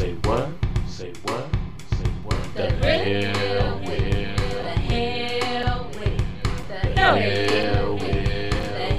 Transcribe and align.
Say 0.00 0.14
what? 0.24 0.48
Say 0.88 1.12
what? 1.24 1.44
Say 1.90 2.10
what? 2.24 2.54
The 2.56 2.70
hell 2.70 3.80
with 3.80 3.90
it. 3.90 4.34
The 4.38 4.70
hell 4.88 5.90
with 5.90 6.06
it. 6.06 6.22
The 6.68 6.78
hell 6.94 7.92
with 7.96 8.04
it. 8.04 8.54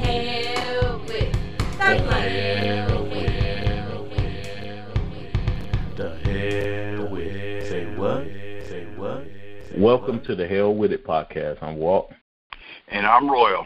hell 0.06 1.00
with. 1.00 1.34
The 1.80 1.90
hell 1.90 3.02
with 3.02 3.18
it. 3.18 3.58
The 3.98 4.30
hell 4.68 4.94
with 5.00 5.26
it. 5.26 5.98
The 5.98 6.10
hell 6.24 7.10
with 7.10 7.36
it. 7.36 7.68
Say 7.68 7.84
what? 7.98 8.24
Say 8.70 8.86
what? 8.96 9.26
Welcome 9.76 10.24
to 10.26 10.36
the 10.36 10.46
Hell 10.46 10.76
With 10.76 10.92
It 10.92 11.04
podcast. 11.04 11.64
I'm 11.64 11.78
Walt. 11.78 12.12
And 12.90 13.08
I'm 13.08 13.28
Royal. 13.28 13.66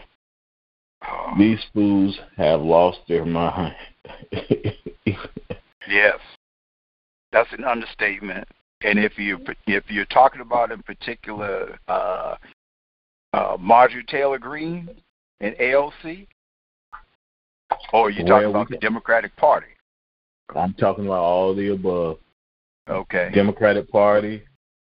These 1.38 1.60
fools 1.74 2.18
have 2.38 2.62
lost 2.62 3.00
their 3.10 3.26
mind. 3.26 3.76
yes, 5.90 6.20
that's 7.36 7.52
an 7.52 7.66
understatement. 7.66 8.48
And 8.82 8.98
if 8.98 9.18
you 9.18 9.40
if 9.68 9.84
you're 9.90 10.06
talking 10.06 10.40
about 10.42 10.72
in 10.72 10.82
particular 10.84 11.78
uh, 11.88 12.36
uh, 13.34 13.58
Marjorie 13.60 14.06
Taylor 14.06 14.40
Greene 14.40 14.90
and 15.42 15.54
AOC, 15.56 16.28
or 17.92 18.10
you're 18.10 18.24
Well, 18.26 18.42
talking 18.42 18.48
we 18.48 18.52
about 18.52 18.70
the 18.70 18.78
Democratic 18.78 19.36
Party, 19.36 19.68
I'm 20.56 20.74
talking 20.76 21.06
about 21.06 21.24
all 21.24 21.54
the 21.54 21.74
above. 21.74 22.20
okay? 22.90 23.32
Democratic 23.34 23.90
Party, 23.90 24.44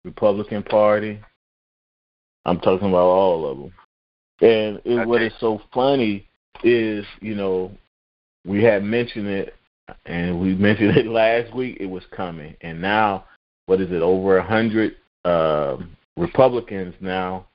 Republican 0.05 0.63
Party. 0.63 1.19
I'm 2.45 2.61
talking 2.61 2.87
about 2.87 3.07
all 3.07 3.45
of 3.51 3.57
them. 3.57 3.73
And 4.39 4.81
it, 4.85 5.05
Okay. 5.05 5.25
is 5.25 5.33
so 5.41 5.61
funny 5.73 6.29
is, 6.63 7.05
you 7.19 7.35
know, 7.35 7.71
we 8.45 8.63
had 8.63 8.83
mentioned 8.83 9.27
it, 9.27 9.56
and 10.05 10.39
we 10.39 10.55
mentioned 10.55 10.97
it 10.97 11.07
last 11.07 11.53
week. 11.53 11.77
It 11.79 11.85
was 11.85 12.03
coming, 12.15 12.55
and 12.61 12.81
now, 12.81 13.25
what 13.65 13.81
is 13.81 13.91
it? 13.91 14.01
Over 14.01 14.37
a 14.37 14.47
hundred 14.47 14.95
um 15.25 15.95
Republicans 16.15 16.95
now 16.99 17.45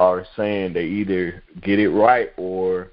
are 0.00 0.26
saying 0.36 0.72
they 0.72 0.84
either 0.86 1.42
get 1.62 1.78
it 1.78 1.90
right 1.90 2.30
or 2.36 2.90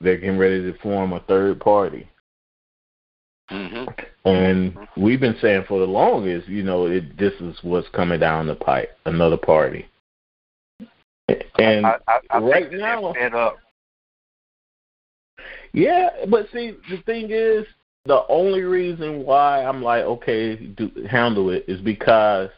they're 0.00 0.18
getting 0.18 0.38
ready 0.38 0.60
to 0.60 0.78
form 0.78 1.12
a 1.12 1.20
third 1.20 1.58
party. 1.60 2.08
hmm 3.48 3.84
And 4.24 4.78
we've 4.96 5.20
been 5.20 5.36
saying 5.40 5.64
for 5.66 5.80
the 5.80 5.86
longest, 5.86 6.46
you 6.48 6.62
know, 6.62 6.86
it 6.86 7.16
this 7.18 7.32
is 7.40 7.56
what's 7.62 7.88
coming 7.88 8.20
down 8.20 8.46
the 8.46 8.54
pipe, 8.54 8.96
another 9.06 9.38
party. 9.38 9.88
And 11.58 11.86
I, 11.86 11.96
I, 12.06 12.20
I 12.30 12.38
right 12.38 12.72
now- 12.72 13.12
fed 13.12 13.34
up. 13.34 13.58
Yeah, 15.72 16.10
but 16.28 16.46
see, 16.52 16.72
the 16.90 16.98
thing 17.06 17.28
is, 17.30 17.66
the 18.06 18.22
only 18.28 18.62
reason 18.62 19.24
why 19.24 19.64
I'm 19.64 19.82
like, 19.82 20.04
okay, 20.04 20.56
do, 20.56 20.90
handle 21.10 21.50
it 21.50 21.64
is 21.68 21.80
because 21.80 22.48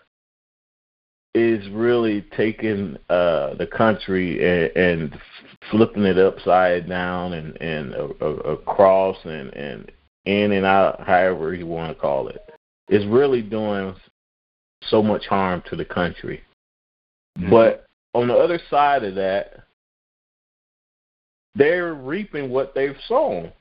it's 1.35 1.67
really 1.69 2.23
taking 2.37 2.97
uh 3.09 3.55
the 3.55 3.67
country 3.67 4.39
and, 4.45 4.77
and 4.77 5.21
flipping 5.71 6.03
it 6.05 6.19
upside 6.19 6.89
down 6.89 7.35
and 7.35 7.61
and 7.61 7.95
a, 7.95 8.09
a, 8.21 8.35
across 8.55 9.17
and 9.25 9.55
and 9.55 9.93
in 10.27 10.53
and 10.53 10.67
out, 10.67 11.01
however 11.07 11.55
you 11.55 11.67
want 11.67 11.95
to 11.95 12.01
call 12.01 12.29
it. 12.29 12.39
It's 12.89 13.07
really 13.07 13.43
doing 13.43 13.95
so 14.89 15.03
much 15.03 15.27
harm 15.27 15.63
to 15.71 15.77
the 15.77 15.85
country. 15.85 16.43
Mhm. 17.39 17.51
But 17.51 17.87
on 18.15 18.29
the 18.29 18.35
other 18.35 18.61
side 18.69 19.05
of 19.05 19.15
that, 19.15 19.65
they're 21.55 21.95
reaping 21.95 22.51
what 22.51 22.75
they've 22.75 22.97
sown. 23.07 23.53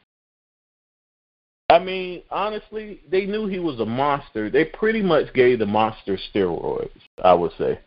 I 1.69 1.77
mean, 1.77 2.23
honestly, 2.31 3.01
they 3.09 3.25
knew 3.25 3.45
he 3.45 3.59
was 3.59 3.79
a 3.79 3.85
monster. 3.85 4.49
They 4.49 4.65
pretty 4.65 5.03
much 5.03 5.31
gave 5.33 5.59
the 5.59 5.67
monster 5.67 6.17
steroids, 6.33 6.89
I 7.23 7.33
would 7.33 7.51
say. 7.59 7.79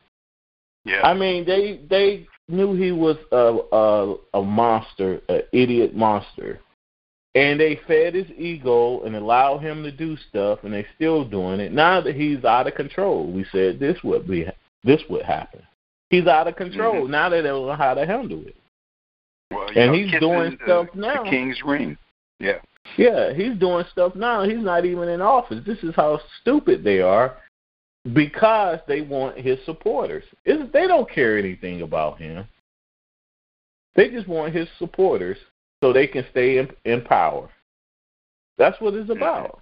Yeah. 0.84 1.02
I 1.02 1.14
mean, 1.14 1.44
they 1.44 1.80
they 1.90 2.26
knew 2.48 2.74
he 2.74 2.92
was 2.92 3.16
a 3.32 3.58
a, 3.72 4.38
a 4.38 4.42
monster, 4.42 5.20
an 5.28 5.42
idiot 5.52 5.96
monster, 5.96 6.60
and 7.34 7.58
they 7.58 7.80
fed 7.86 8.14
his 8.14 8.30
ego 8.36 9.02
and 9.02 9.16
allowed 9.16 9.58
him 9.58 9.82
to 9.82 9.90
do 9.90 10.16
stuff, 10.28 10.60
and 10.62 10.72
they're 10.72 10.86
still 10.94 11.24
doing 11.24 11.60
it. 11.60 11.72
Now 11.72 12.00
that 12.00 12.14
he's 12.14 12.44
out 12.44 12.68
of 12.68 12.74
control, 12.74 13.26
we 13.30 13.44
said 13.50 13.80
this 13.80 13.98
would 14.04 14.28
be 14.28 14.46
this 14.84 15.02
would 15.08 15.22
happen. 15.22 15.62
He's 16.10 16.26
out 16.26 16.46
of 16.46 16.56
control. 16.56 17.06
Mhm. 17.06 17.10
Now 17.10 17.28
they 17.30 17.42
don't 17.42 17.66
know 17.66 17.74
how 17.74 17.94
to 17.94 18.06
handle 18.06 18.46
it. 18.46 18.56
Well, 19.52 19.68
and 19.74 19.94
he's 19.94 20.10
doing 20.20 20.58
the, 20.58 20.64
stuff 20.64 20.86
now. 20.94 21.24
The 21.24 21.30
King's 21.30 21.60
ring. 21.64 21.96
Yeah. 22.38 22.58
Yeah, 22.96 23.32
he's 23.32 23.56
doing 23.58 23.84
stuff 23.92 24.14
now. 24.14 24.42
He's 24.42 24.58
not 24.58 24.84
even 24.84 25.08
in 25.08 25.20
office. 25.20 25.60
This 25.64 25.78
is 25.82 25.94
how 25.94 26.20
stupid 26.40 26.82
they 26.82 27.00
are 27.00 27.36
because 28.12 28.80
they 28.88 29.00
want 29.00 29.38
his 29.38 29.58
supporters. 29.64 30.24
It's, 30.44 30.72
they 30.72 30.86
don't 30.86 31.08
care 31.08 31.38
anything 31.38 31.82
about 31.82 32.18
him. 32.18 32.46
They 33.94 34.10
just 34.10 34.28
want 34.28 34.54
his 34.54 34.68
supporters 34.78 35.38
so 35.82 35.92
they 35.92 36.06
can 36.06 36.24
stay 36.30 36.58
in, 36.58 36.68
in 36.84 37.02
power. 37.02 37.48
That's 38.58 38.80
what 38.80 38.94
it's 38.94 39.08
mm-hmm. 39.08 39.18
about. 39.18 39.60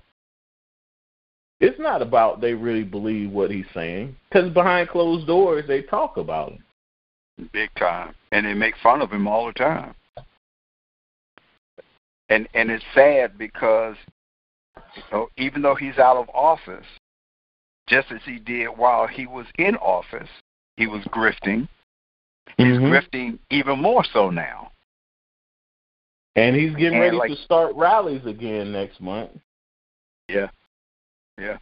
It's 1.61 1.79
not 1.79 2.01
about 2.01 2.41
they 2.41 2.55
really 2.55 2.85
believe 2.85 3.31
what 3.31 3.51
he's 3.51 3.67
saying 3.75 4.17
because 4.29 4.51
behind 4.51 4.89
closed 4.89 5.27
doors 5.27 5.65
they 5.69 5.83
talk 5.83 6.17
about 6.17 6.53
him. 6.53 6.65
Big 7.53 7.71
time, 7.77 8.15
and 8.33 8.47
they 8.47 8.55
make 8.55 8.75
fun 8.83 9.03
of 9.03 9.11
him 9.13 9.27
all 9.27 9.47
the 9.47 9.53
time. 9.53 9.95
And 12.29 12.49
and 12.55 12.71
it's 12.71 12.85
sad 12.95 13.37
because 13.39 13.97
you 14.97 15.03
know, 15.13 15.29
even 15.37 15.63
though 15.63 15.75
he's 15.75 15.99
out 15.99 16.17
of 16.17 16.29
office, 16.31 16.87
just 17.89 18.11
as 18.13 18.21
he 18.25 18.39
did 18.39 18.69
while 18.69 19.07
he 19.07 19.27
was 19.27 19.47
in 19.59 19.77
office, 19.77 20.29
he 20.77 20.87
was 20.87 21.03
grifting. 21.07 21.69
He's 22.57 22.79
Mhm. 22.79 22.91
grifting 22.91 23.39
even 23.51 23.81
more 23.81 24.05
so 24.05 24.31
now. 24.31 24.73
And 26.37 26.55
he's 26.55 26.75
getting 26.75 26.95
And 26.95 27.01
ready 27.01 27.17
like- 27.17 27.31
to 27.31 27.37
start 27.37 27.75
rallies 27.75 28.25
again 28.25 28.73
next 28.73 29.01
month. 29.01 29.33
Yeah, 30.29 30.51
yeah. 31.39 31.59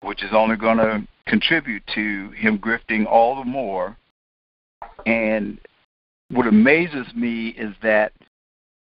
Which 0.00 0.22
is 0.22 0.32
only 0.32 0.56
going 0.56 0.78
to 0.78 1.06
contribute 1.26 1.86
to 1.88 2.30
him 2.30 2.58
grifting 2.58 3.06
all 3.06 3.36
the 3.36 3.44
more. 3.44 3.96
And 5.06 5.58
what 6.30 6.46
amazes 6.46 7.06
me 7.14 7.48
is 7.48 7.74
that, 7.82 8.12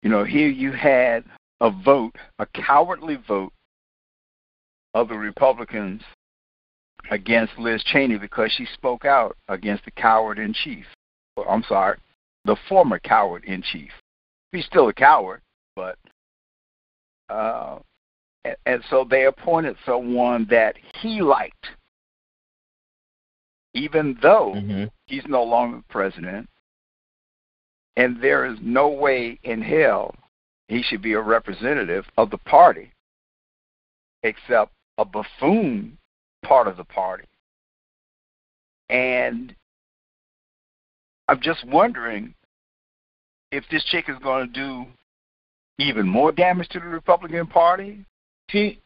you 0.01 0.09
know, 0.09 0.23
here 0.23 0.49
you 0.49 0.71
had 0.71 1.23
a 1.61 1.69
vote, 1.69 2.15
a 2.39 2.45
cowardly 2.47 3.17
vote 3.27 3.53
of 4.93 5.09
the 5.09 5.15
Republicans 5.15 6.01
against 7.11 7.57
Liz 7.57 7.83
Cheney 7.83 8.17
because 8.17 8.51
she 8.51 8.65
spoke 8.73 9.05
out 9.05 9.37
against 9.47 9.85
the 9.85 9.91
coward 9.91 10.39
in 10.39 10.53
chief. 10.53 10.85
I'm 11.49 11.63
sorry, 11.67 11.97
the 12.45 12.55
former 12.67 12.99
coward 12.99 13.43
in 13.45 13.61
chief. 13.61 13.91
He's 14.51 14.65
still 14.65 14.87
a 14.87 14.93
coward, 14.93 15.41
but 15.75 15.97
uh, 17.29 17.79
and 18.65 18.83
so 18.89 19.05
they 19.09 19.25
appointed 19.25 19.75
someone 19.85 20.47
that 20.49 20.75
he 21.01 21.21
liked, 21.21 21.67
even 23.75 24.17
though 24.21 24.53
Mhm. 24.53 24.89
he's 25.05 25.27
no 25.27 25.43
longer 25.43 25.83
president, 25.89 26.49
and 27.97 28.19
there 28.21 28.45
is 28.45 28.59
no 28.61 28.87
way 28.87 29.37
in 29.43 29.61
hell 29.61 30.15
he 30.67 30.81
should 30.81 31.01
be 31.01 31.13
a 31.13 31.21
representative 31.21 32.09
of 32.17 32.29
the 32.29 32.37
party, 32.37 32.91
except 34.23 34.73
a 34.97 35.05
buffoon 35.05 35.97
part 36.41 36.67
of 36.67 36.77
the 36.77 36.85
party. 36.85 37.27
And 38.89 39.55
I'm 41.27 41.41
just 41.41 41.63
wondering 41.65 42.33
if 43.51 43.67
this 43.69 43.83
chick 43.85 44.09
is 44.09 44.17
going 44.19 44.47
to 44.47 44.53
do 44.53 44.91
even 45.77 46.07
more 46.07 46.31
damage 46.31 46.69
to 46.69 46.79
the 46.79 46.85
Republican 46.85 47.47
Party. 47.47 48.05
she 48.49 48.79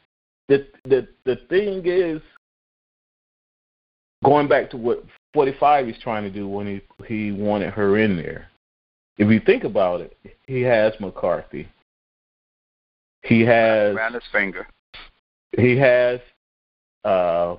the 0.48 0.68
the 0.86 1.08
the 1.26 1.36
thing 1.48 1.86
is 1.86 2.22
going 4.24 4.48
back 4.48 4.70
to 4.72 4.78
what 4.78 5.04
45 5.34 5.90
is 5.90 5.96
trying 6.02 6.24
to 6.24 6.30
do 6.30 6.48
when 6.48 6.68
he 6.68 7.06
he 7.06 7.32
wanted 7.32 7.74
her 7.74 7.98
in 7.98 8.18
there. 8.18 8.50
If 9.18 9.30
you 9.30 9.40
think 9.40 9.64
about 9.64 10.02
it, 10.02 10.18
he 10.48 10.62
has 10.62 10.94
McCarthy. 11.00 11.68
He 13.24 13.42
has 13.42 13.96
Around 13.96 14.14
his 14.14 14.24
finger. 14.32 14.68
he 15.58 15.78
has 15.78 16.20
uh 17.04 17.56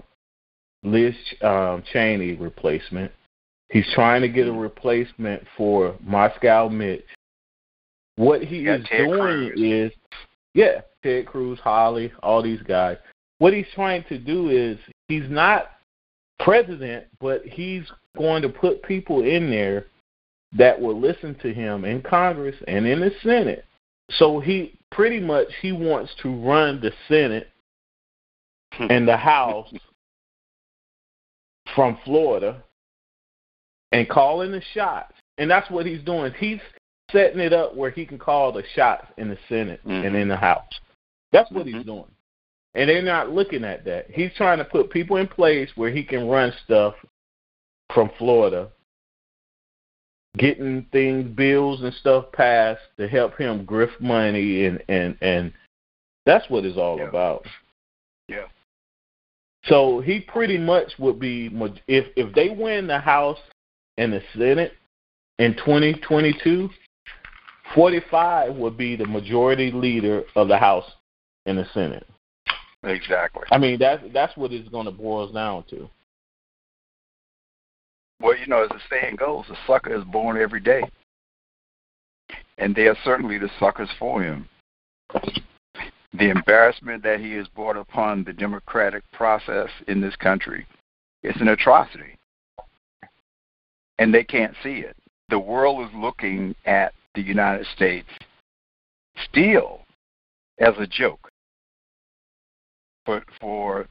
Liz 0.83 1.15
um, 1.43 1.83
Cheney 1.93 2.35
replacement. 2.35 3.13
He's 3.71 3.87
trying 3.95 4.23
to 4.23 4.29
get 4.29 4.49
a 4.49 4.53
replacement 4.53 5.43
for 5.57 5.95
Moscow 6.03 6.69
Mitch. 6.69 7.05
What 8.17 8.43
he 8.43 8.67
is 8.67 8.85
Ted 8.89 9.07
doing 9.07 9.53
Cruz. 9.53 9.61
is, 9.61 9.93
yeah, 10.55 10.81
Ted 11.03 11.27
Cruz, 11.27 11.59
Hawley, 11.63 12.13
all 12.23 12.43
these 12.43 12.63
guys. 12.63 12.97
What 13.39 13.53
he's 13.53 13.67
trying 13.75 14.05
to 14.09 14.19
do 14.19 14.49
is 14.49 14.79
he's 15.09 15.29
not 15.29 15.71
president, 16.45 17.07
but 17.21 17.45
he's 17.45 17.85
going 18.17 18.43
to 18.43 18.49
put 18.49 18.83
people 18.83 19.23
in 19.23 19.51
there 19.51 19.87
that 20.57 20.81
will 20.81 20.99
listen 20.99 21.35
to 21.43 21.53
him 21.53 21.85
in 21.85 22.03
Congress 22.03 22.57
and 22.67 22.87
in 22.87 23.01
the 23.01 23.13
Senate. 23.23 23.65
So 24.13 24.41
he 24.41 24.79
pretty 24.91 25.21
much 25.21 25.47
he 25.63 25.73
wants 25.73 26.13
to 26.23 26.35
run 26.35 26.81
the 26.81 26.93
Senate 27.09 27.49
and 28.79 29.07
the 29.07 29.17
House 29.17 29.73
from 31.75 31.99
Florida 32.05 32.63
and 33.93 34.09
calling 34.09 34.51
the 34.51 34.63
shots. 34.75 35.13
And 35.39 35.51
that's 35.51 35.71
what 35.71 35.87
he's 35.87 36.03
doing. 36.03 36.33
He's 36.39 36.61
setting 37.13 37.41
it 37.41 37.53
up 37.53 37.77
where 37.77 37.91
he 37.91 38.05
can 38.05 38.19
call 38.19 38.53
the 38.53 38.65
shots 38.75 39.07
in 39.17 39.29
the 39.29 39.39
Senate 39.49 39.81
Mhm. 39.85 40.07
and 40.07 40.17
in 40.17 40.29
the 40.29 40.37
House. 40.37 40.81
That's 41.33 41.51
what 41.51 41.67
Mhm. 41.67 41.75
he's 41.75 41.87
doing. 41.87 42.11
And 42.75 42.89
they're 42.89 43.03
not 43.03 43.31
looking 43.31 43.65
at 43.65 43.85
that. 43.85 44.11
He's 44.11 44.31
trying 44.37 44.59
to 44.59 44.65
put 44.65 44.91
people 44.91 45.17
in 45.17 45.27
place 45.27 45.71
where 45.75 45.91
he 45.91 46.05
can 46.05 46.29
run 46.29 46.53
stuff 46.65 46.95
from 47.93 48.11
Florida, 48.17 48.71
getting 50.39 50.87
things, 50.93 51.35
bills 51.35 51.83
and 51.83 51.93
stuff 51.95 52.27
passed 52.33 52.83
to 52.99 53.09
help 53.09 53.37
him 53.37 53.67
grift 53.67 54.01
money 54.01 54.67
and 54.67 54.83
and 54.89 55.17
and 55.21 55.53
that's 56.27 56.49
what 56.49 56.65
it's 56.65 56.77
all 56.77 56.99
Yeah. 56.99 57.09
about. 57.09 57.45
Yeah. 58.29 58.47
So 59.65 60.01
he 60.01 60.21
pretty 60.21 60.59
much 60.59 60.93
would 60.99 61.19
be 61.19 61.51
if 61.89 62.07
if 62.17 62.33
they 62.35 62.51
win 62.51 62.87
the 62.87 63.01
House 63.01 63.41
and 63.99 64.13
the 64.13 64.23
Senate 64.37 64.75
in 65.39 65.55
2022, 65.57 66.71
45 67.75 68.57
would 68.57 68.77
be 68.77 68.97
the 68.97 69.07
majority 69.07 69.71
leader 69.71 70.25
of 70.37 70.49
the 70.49 70.59
House 70.59 70.91
and 71.47 71.59
the 71.59 71.67
Senate. 71.75 72.07
Exactly. 72.83 73.43
I 73.51 73.59
mean 73.59 73.79
that's 73.79 74.03
that's 74.13 74.37
what 74.37 74.53
it's 74.53 74.69
going 74.69 74.87
to 74.87 74.93
boil 74.93 75.31
down 75.31 75.65
to. 75.71 75.89
Well, 78.21 78.37
you 78.37 78.47
know, 78.47 78.63
as 78.63 78.69
the 78.69 78.81
saying 78.91 79.17
goes, 79.17 79.47
a 79.49 79.57
sucker 79.67 79.95
is 79.95 80.05
born 80.05 80.37
every 80.41 80.61
day. 80.61 80.83
And 82.59 82.75
they 82.75 82.87
are 82.87 82.97
certainly 83.03 83.39
the 83.39 83.51
suckers 83.59 83.89
for 83.99 84.23
him. 84.23 84.49
The 86.13 86.29
embarrassment 86.29 87.03
that 87.05 87.21
he 87.21 87.33
has 87.33 87.49
brought 87.49 87.77
upon 87.77 88.25
the 88.25 88.33
democratic 88.33 89.03
process 89.13 89.69
in 89.89 90.01
this 90.01 90.17
country 90.17 90.67
is 91.23 91.37
an 91.41 91.49
atrocity. 91.49 92.19
And 93.99 94.13
they 94.13 94.25
can't 94.25 94.55
see 94.63 94.79
it. 94.79 94.97
The 95.31 95.39
world 95.39 95.87
is 95.89 95.95
looking 95.95 96.55
at 96.67 96.93
the 97.15 97.23
United 97.23 97.67
States 97.75 98.09
still 99.31 99.81
as 100.59 100.75
a 100.79 100.87
joke. 100.87 101.30
For, 103.11 103.25
for 103.41 103.87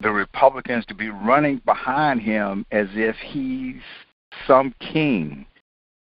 the 0.00 0.10
Republicans 0.10 0.84
to 0.86 0.94
be 0.94 1.08
running 1.08 1.62
behind 1.64 2.20
him 2.20 2.66
as 2.72 2.88
if 2.94 3.14
he's 3.16 3.80
some 4.44 4.74
king, 4.80 5.46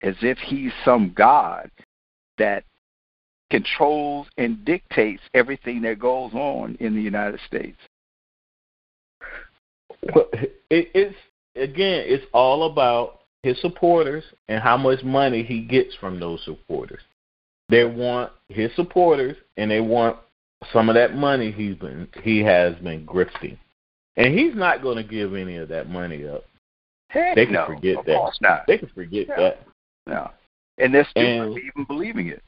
as 0.03 0.17
if 0.23 0.39
he's 0.39 0.73
some 0.85 1.13
god 1.17 1.71
that 2.39 2.65
controls 3.51 4.27
and 4.39 4.65
dictates 4.65 5.23
everything 5.35 5.83
that 5.83 6.01
goes 6.01 6.33
on 6.35 6.77
in 6.81 6.97
the 6.97 7.03
United 7.03 7.39
States. 7.47 7.79
But 10.13 10.31
it, 10.33 10.91
it's 10.95 11.17
again, 11.55 12.03
it's 12.07 12.27
all 12.33 12.73
about 12.73 13.21
his 13.45 13.61
supporters 13.61 14.25
and 14.49 14.61
how 14.61 14.77
much 14.77 15.05
money 15.05 15.45
he 15.45 15.61
gets 15.61 15.95
from 15.95 16.19
those 16.19 16.43
supporters. 16.45 17.03
They 17.69 17.85
want 17.85 18.33
his 18.49 18.75
supporters, 18.75 19.37
and 19.57 19.71
they 19.71 19.81
want 19.81 20.17
some 20.73 20.89
of 20.89 20.95
that 20.95 21.15
money 21.15 21.51
he's 21.51 21.77
been 21.77 22.09
he 22.23 22.41
has 22.41 22.75
been 22.77 23.07
grifting, 23.07 23.57
and 24.17 24.37
he's 24.39 24.55
not 24.55 24.83
going 24.83 24.97
to 24.97 25.03
give 25.03 25.35
any 25.35 25.57
of 25.57 25.69
that 25.69 25.89
money 25.89 26.27
up. 26.27 26.45
Heck 27.09 27.37
They 27.37 27.45
can 27.47 27.55
no, 27.55 27.67
forget 27.67 27.99
of 27.99 28.05
that. 28.07 28.17
course 28.17 28.39
not. 28.41 28.67
They 28.67 28.79
can 28.79 28.89
forget 28.89 29.27
Yeah. 29.29 29.37
that. 29.37 29.67
No. 30.07 30.31
And 30.79 30.95
they're 30.95 31.07
still 31.11 31.23
And- 31.53 31.59
even 31.59 31.85
believing 31.87 32.29
it. 32.29 32.43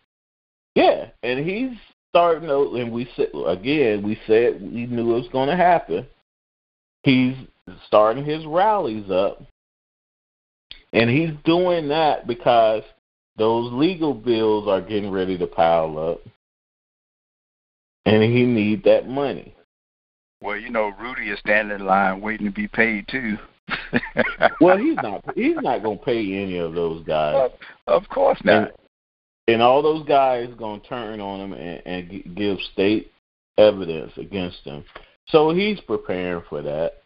Yeah, 0.75 1.11
and 1.23 1.39
he's 1.39 1.79
starting 2.09 2.49
to, 2.49 2.77
and 2.77 2.91
we 2.93 3.05
said 3.17 3.29
again, 3.47 4.03
we 4.03 4.19
said 4.27 4.61
we 4.61 4.87
knew 4.87 5.15
it 5.15 5.21
was 5.21 5.29
going 5.29 5.49
to 5.49 5.57
happen. 5.57 6.07
He's 7.03 7.37
starting 7.87 8.25
his 8.25 8.45
rallies 8.47 9.11
up, 9.11 9.43
and 10.93 11.11
he's 11.11 11.31
doing 11.45 11.89
that 11.89 12.27
because 12.27 12.83
those 13.37 13.73
legal 13.73 14.15
bills 14.15 14.67
are 14.69 14.81
getting 14.81 15.11
ready 15.11 15.37
to 15.39 15.47
pile 15.47 15.99
up, 15.99 16.21
and 18.07 18.23
he 18.23 18.45
need 18.45 18.85
that 18.85 19.09
money. 19.09 19.55
Well, 20.43 20.57
you 20.57 20.71
know, 20.71 20.93
Rudy 21.01 21.31
is 21.31 21.39
standing 21.39 21.79
in 21.81 21.87
line 21.87 22.21
waiting 22.21 22.47
to 22.47 22.53
be 22.53 22.69
paid 22.69 23.09
too. 23.09 23.39
Well, 24.61 24.77
he's 24.77 24.97
not. 24.97 25.25
He's 25.35 25.57
not 25.57 25.83
going 25.83 25.99
to 25.99 26.05
pay 26.05 26.19
any 26.19 26.59
of 26.59 26.75
those 26.75 27.05
guys. 27.05 27.51
of 27.87 28.09
course 28.09 28.39
not. 28.45 28.73
and 29.49 29.63
all 29.63 29.83
those 29.83 30.07
guys 30.07 30.49
going 30.59 30.81
to 30.81 30.87
turn 30.87 31.21
on 31.21 31.41
him 31.41 31.53
and, 31.53 31.83
and 31.87 32.37
give 32.37 32.59
state 32.73 33.11
evidence 33.59 34.13
against 34.17 34.61
him. 34.65 34.85
So 35.29 35.55
he's 35.55 35.81
preparing 35.81 36.45
for 36.49 36.63
that. 36.63 37.03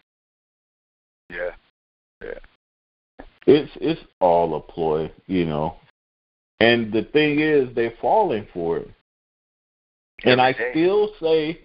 Yeah. 1.30 1.50
Yeah. 2.22 2.38
It's 3.46 3.70
it's 3.76 4.00
all 4.20 4.56
a 4.56 4.60
ploy, 4.60 5.10
you 5.26 5.46
know. 5.46 5.76
And 6.60 6.92
the 6.92 7.04
thing 7.12 7.40
is, 7.40 7.68
they're 7.74 7.94
falling 8.00 8.46
for 8.52 8.78
it. 8.78 8.90
And 10.24 10.40
I 10.40 10.54
still 10.72 11.10
say 11.20 11.60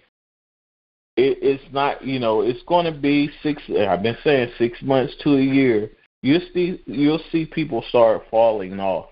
it, 1.16 1.38
it's 1.42 1.72
not, 1.72 2.04
you 2.04 2.18
know, 2.18 2.40
it's 2.40 2.62
going 2.66 2.86
to 2.86 2.98
be 2.98 3.30
six. 3.42 3.62
I've 3.68 4.02
been 4.02 4.16
saying 4.24 4.50
six 4.58 4.80
months 4.82 5.14
to 5.22 5.36
a 5.36 5.42
year. 5.42 5.90
You'll 6.22 6.40
see, 6.52 6.82
you'll 6.86 7.22
see 7.30 7.46
people 7.46 7.84
start 7.88 8.22
falling 8.30 8.80
off, 8.80 9.10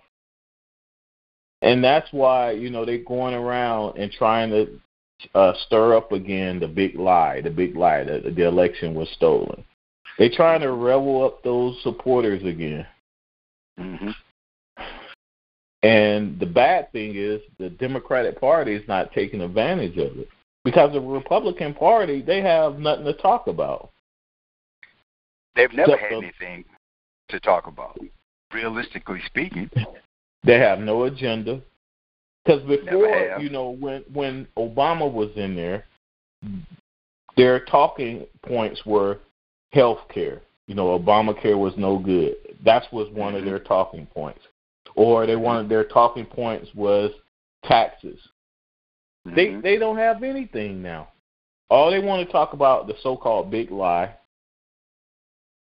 and 1.61 1.85
that's 1.85 2.09
why 2.11 2.53
you 2.53 2.71
know 2.71 2.87
they're 2.87 3.05
going 3.05 3.35
around 3.35 3.99
and 3.99 4.11
trying 4.11 4.51
to 4.51 4.81
uh, 5.35 5.53
stir 5.67 5.95
up 5.95 6.13
again 6.13 6.59
the 6.59 6.69
big 6.69 6.95
lie, 6.95 7.43
the 7.43 7.51
big 7.51 7.77
lie 7.77 8.03
that 8.05 8.35
the 8.35 8.47
election 8.47 8.95
was 8.95 9.11
stolen. 9.11 9.63
They're 10.19 10.31
trying 10.35 10.61
to 10.63 10.73
revel 10.73 11.25
up 11.25 11.43
those 11.43 11.79
supporters 11.83 12.43
again. 12.45 12.87
hmm 13.79 14.11
And 15.83 16.39
the 16.39 16.47
bad 16.47 16.93
thing 16.93 17.15
is 17.17 17.41
the 17.59 17.71
Democratic 17.71 18.41
Party 18.41 18.75
is 18.75 18.87
not 18.87 19.13
taking 19.13 19.41
advantage 19.41 19.99
of 19.99 20.17
it. 20.19 20.29
Because 20.65 20.93
the 20.93 21.01
Republican 21.01 21.75
Party, 21.75 22.23
they 22.23 22.41
have 22.41 22.79
nothing 22.79 23.05
to 23.05 23.15
talk 23.15 23.49
about. 23.49 23.91
They've 25.57 25.73
never 25.73 25.95
Except 25.95 26.13
had 26.13 26.23
anything 26.23 26.65
to 27.29 27.41
talk 27.41 27.67
about, 27.67 27.99
realistically 28.55 29.21
speaking. 29.27 29.69
They 30.45 30.59
have 30.59 30.79
no 30.79 31.05
agenda. 31.05 31.61
Because 32.45 32.63
before, 32.63 33.39
you 33.39 33.51
know, 33.51 33.71
when 33.71 34.03
when 34.13 34.47
Obama 34.57 35.11
was 35.13 35.31
in 35.37 35.55
there, 35.55 35.85
their 37.37 37.65
talking 37.67 38.27
points 38.43 38.85
were 38.87 39.19
health 39.73 40.01
care. 40.13 40.43
You 40.67 40.75
know, 40.75 40.99
Obamacare 40.99 41.59
was 41.59 41.75
no 41.77 41.99
good. 41.99 42.37
That 42.65 42.85
was 42.93 43.09
one 43.11 43.35
of 43.35 43.43
Mhm. 43.43 43.47
their 43.47 43.59
talking 43.59 44.07
points. 44.07 44.41
Or 44.95 45.27
they 45.27 45.37
wanted 45.37 45.69
their 45.69 45.85
talking 45.85 46.27
points 46.27 46.69
was 46.75 47.13
taxes. 47.65 48.21
They 49.25 49.49
Mhm. 49.49 49.63
they 49.63 49.79
don't 49.79 49.99
have 49.99 50.23
anything 50.23 50.83
now. 50.83 51.09
All 51.71 51.91
they 51.91 52.01
want 52.01 52.27
to 52.27 52.33
talk 52.33 52.53
about 52.53 52.87
the 52.87 52.97
so-called 53.03 53.51
big 53.51 53.71
lie. 53.71 54.15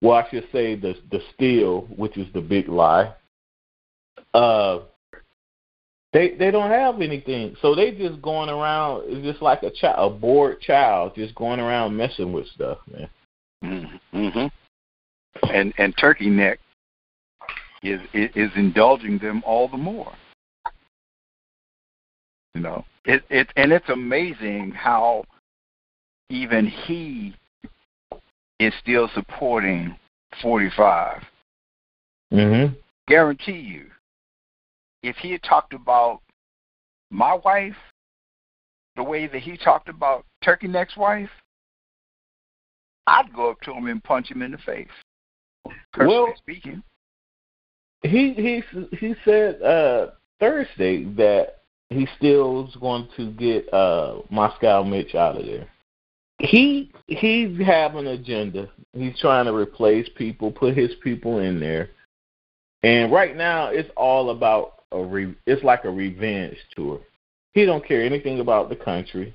Well, 0.00 0.16
I 0.16 0.28
should 0.30 0.50
say 0.52 0.76
the 0.76 0.96
the 1.10 1.20
steal, 1.34 1.82
which 1.96 2.16
is 2.16 2.32
the 2.32 2.40
big 2.40 2.68
lie. 2.68 3.12
Uh, 4.32 4.80
they 6.12 6.30
they 6.30 6.50
don't 6.50 6.70
have 6.70 7.00
anything, 7.00 7.56
so 7.60 7.74
they 7.74 7.92
just 7.92 8.22
going 8.22 8.48
around. 8.48 9.04
It's 9.06 9.24
just 9.24 9.42
like 9.42 9.62
a 9.62 9.70
child, 9.70 10.12
a 10.12 10.16
bored 10.16 10.60
child, 10.60 11.14
just 11.14 11.34
going 11.34 11.60
around 11.60 11.96
messing 11.96 12.32
with 12.32 12.46
stuff, 12.48 12.78
man. 12.90 13.10
Mm-hmm. 14.12 14.46
And 15.52 15.74
and 15.78 15.96
Turkey 15.98 16.30
Neck 16.30 16.60
is, 17.82 18.00
is 18.12 18.50
indulging 18.56 19.18
them 19.18 19.42
all 19.44 19.68
the 19.68 19.76
more. 19.76 20.12
You 22.54 22.62
know, 22.62 22.84
it 23.04 23.22
it 23.30 23.48
and 23.56 23.72
it's 23.72 23.88
amazing 23.88 24.72
how 24.72 25.24
even 26.30 26.66
he 26.66 27.34
is 28.58 28.74
still 28.80 29.08
supporting 29.14 29.96
45. 30.42 31.22
Mm-hmm. 32.32 32.74
Guarantee 33.08 33.58
you, 33.58 33.86
if 35.02 35.16
he 35.16 35.32
had 35.32 35.42
talked 35.42 35.72
about 35.72 36.20
my 37.10 37.34
wife 37.44 37.76
the 38.96 39.02
way 39.02 39.26
that 39.26 39.40
he 39.40 39.56
talked 39.56 39.88
about 39.88 40.24
Turkey 40.42 40.68
Neck's 40.68 40.96
wife, 40.96 41.30
I'd 43.06 43.32
go 43.34 43.50
up 43.50 43.60
to 43.62 43.72
him 43.72 43.86
and 43.86 44.02
punch 44.02 44.30
him 44.30 44.42
in 44.42 44.50
the 44.50 44.58
face. 44.58 44.88
Personally 45.92 46.16
Well- 46.16 46.36
speaking. 46.36 46.82
He 48.02 48.32
he 48.34 48.62
he 48.96 49.14
said 49.24 49.60
uh 49.62 50.08
Thursday 50.38 51.04
that 51.14 51.56
he 51.90 52.06
still 52.16 52.66
is 52.68 52.76
going 52.76 53.08
to 53.16 53.30
get 53.32 53.72
uh 53.72 54.20
Moscow 54.30 54.82
Mitch 54.82 55.14
out 55.14 55.36
of 55.38 55.44
there. 55.44 55.68
He 56.38 56.90
he's 57.06 57.60
have 57.66 57.96
an 57.96 58.06
agenda. 58.06 58.70
He's 58.94 59.18
trying 59.20 59.44
to 59.46 59.54
replace 59.54 60.08
people, 60.16 60.50
put 60.50 60.76
his 60.76 60.92
people 61.02 61.38
in 61.38 61.60
there. 61.60 61.90
And 62.82 63.12
right 63.12 63.36
now 63.36 63.68
it's 63.68 63.90
all 63.96 64.30
about 64.30 64.84
a 64.92 65.02
re, 65.02 65.34
it's 65.46 65.62
like 65.62 65.84
a 65.84 65.90
revenge 65.90 66.56
tour. 66.74 67.00
He 67.52 67.66
don't 67.66 67.86
care 67.86 68.02
anything 68.02 68.40
about 68.40 68.68
the 68.70 68.76
country. 68.76 69.34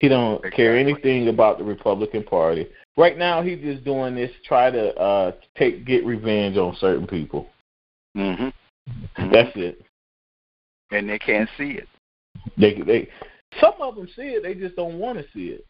He 0.00 0.08
don't 0.08 0.42
care 0.52 0.76
anything 0.76 1.28
about 1.28 1.58
the 1.58 1.64
Republican 1.64 2.22
Party. 2.22 2.68
Right 2.96 3.16
now, 3.16 3.42
he's 3.42 3.60
just 3.60 3.84
doing 3.84 4.14
this 4.14 4.30
try 4.44 4.70
to 4.70 4.94
uh 4.94 5.32
take 5.56 5.86
get 5.86 6.04
revenge 6.06 6.56
on 6.56 6.76
certain 6.76 7.06
people. 7.06 7.48
Mhm. 8.16 8.52
That's 9.30 9.56
it. 9.56 9.82
And 10.90 11.08
they 11.08 11.18
can't 11.18 11.48
see 11.58 11.72
it. 11.72 11.88
They 12.56 12.80
they 12.80 13.08
some 13.60 13.74
of 13.80 13.96
them 13.96 14.08
see 14.14 14.22
it, 14.22 14.42
they 14.42 14.54
just 14.54 14.76
don't 14.76 14.98
want 14.98 15.18
to 15.18 15.24
see 15.32 15.48
it. 15.48 15.66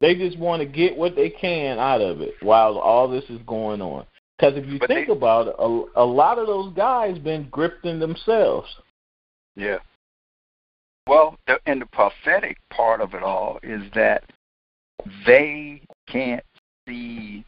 They 0.00 0.14
just 0.14 0.38
want 0.38 0.60
to 0.62 0.66
get 0.66 0.96
what 0.96 1.16
they 1.16 1.28
can 1.30 1.78
out 1.78 2.00
of 2.00 2.20
it 2.20 2.34
while 2.40 2.78
all 2.78 3.08
this 3.08 3.24
is 3.30 3.40
going 3.46 3.82
on. 3.82 4.06
Because 4.38 4.56
if 4.56 4.66
you 4.66 4.78
But 4.78 4.88
think 4.88 5.08
they- 5.08 5.12
about 5.12 5.48
it, 5.48 5.56
a, 5.58 5.84
a 5.96 6.04
lot 6.04 6.38
of 6.38 6.46
those 6.46 6.72
guys 6.74 7.18
been 7.18 7.50
grifting 7.50 7.98
themselves. 7.98 8.68
Yeah. 9.56 9.78
Well, 11.08 11.36
the, 11.46 11.58
and 11.66 11.80
the 11.80 11.86
prophetic 11.86 12.58
part 12.70 13.00
of 13.00 13.14
it 13.14 13.22
all 13.22 13.58
is 13.62 13.82
that 13.94 14.24
they 15.26 15.82
can't 16.06 16.44
see 16.86 17.44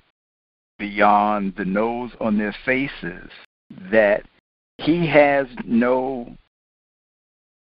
beyond 0.79 1.55
the 1.57 1.65
nose 1.65 2.11
on 2.21 2.39
their 2.39 2.55
faces 2.65 3.31
that 3.91 4.25
he 4.79 5.07
has 5.07 5.47
no 5.65 6.37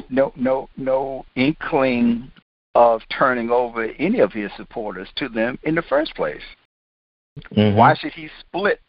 no 0.09 0.33
no 0.37 0.69
no 0.77 1.25
inkling 1.37 2.31
of 2.75 3.03
turning 3.17 3.51
over 3.51 3.85
any 3.99 4.21
of 4.21 4.33
his 4.33 4.51
supporters 4.57 5.09
to 5.17 5.29
them 5.29 5.59
in 5.65 5.75
the 5.75 5.83
first 5.83 6.15
place. 6.15 6.43
Mm-hmm. 7.51 7.77
Why 7.77 7.95
should 7.95 8.13
he 8.13 8.29
split 8.41 8.81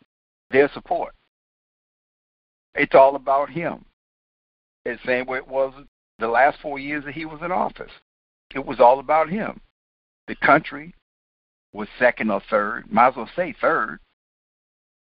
their 0.51 0.69
support? 0.73 1.13
It's 2.75 2.95
all 2.95 3.15
about 3.15 3.49
him. 3.49 3.85
It's 4.85 5.01
the 5.03 5.07
same 5.07 5.25
way 5.25 5.37
it 5.37 5.47
was 5.47 5.73
the 6.19 6.27
last 6.27 6.59
four 6.61 6.79
years 6.79 7.03
that 7.05 7.13
he 7.13 7.25
was 7.25 7.39
in 7.43 7.51
office. 7.51 7.91
It 8.53 8.65
was 8.65 8.79
all 8.79 8.99
about 8.99 9.29
him. 9.29 9.59
The 10.27 10.35
country 10.35 10.93
was 11.73 11.87
second 11.99 12.31
or 12.31 12.41
third, 12.49 12.91
might 12.91 13.09
as 13.09 13.15
well 13.15 13.29
say 13.35 13.55
third, 13.59 13.99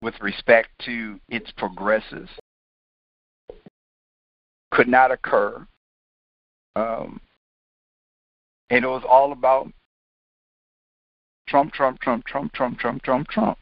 with 0.03 0.15
respect 0.21 0.69
to 0.85 1.19
its 1.29 1.51
progressives. 1.57 2.29
Could 4.73 4.89
not 4.89 5.13
occur. 5.13 5.67
Um, 6.77 7.21
and 8.69 8.85
it 8.85 8.89
was 8.89 9.05
all 9.09 9.33
about 9.33 9.71
Trump, 11.49 11.73
Trump, 11.73 12.01
Trump, 12.01 12.25
Trump, 12.27 12.53
Trump, 12.53 12.79
Trump, 12.79 13.03
Trump, 13.03 13.29
Trump. 13.29 13.59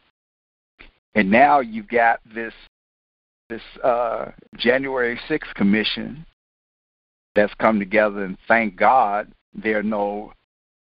And 1.13 1.29
now 1.29 1.59
you've 1.59 1.89
got 1.89 2.19
this 2.33 2.53
this 3.49 3.61
uh, 3.83 4.31
January 4.55 5.19
6th 5.29 5.53
commission 5.55 6.25
that's 7.35 7.53
come 7.55 7.79
together, 7.79 8.23
and 8.23 8.37
thank 8.47 8.77
God 8.77 9.29
there 9.53 9.79
are 9.79 9.83
no 9.83 10.31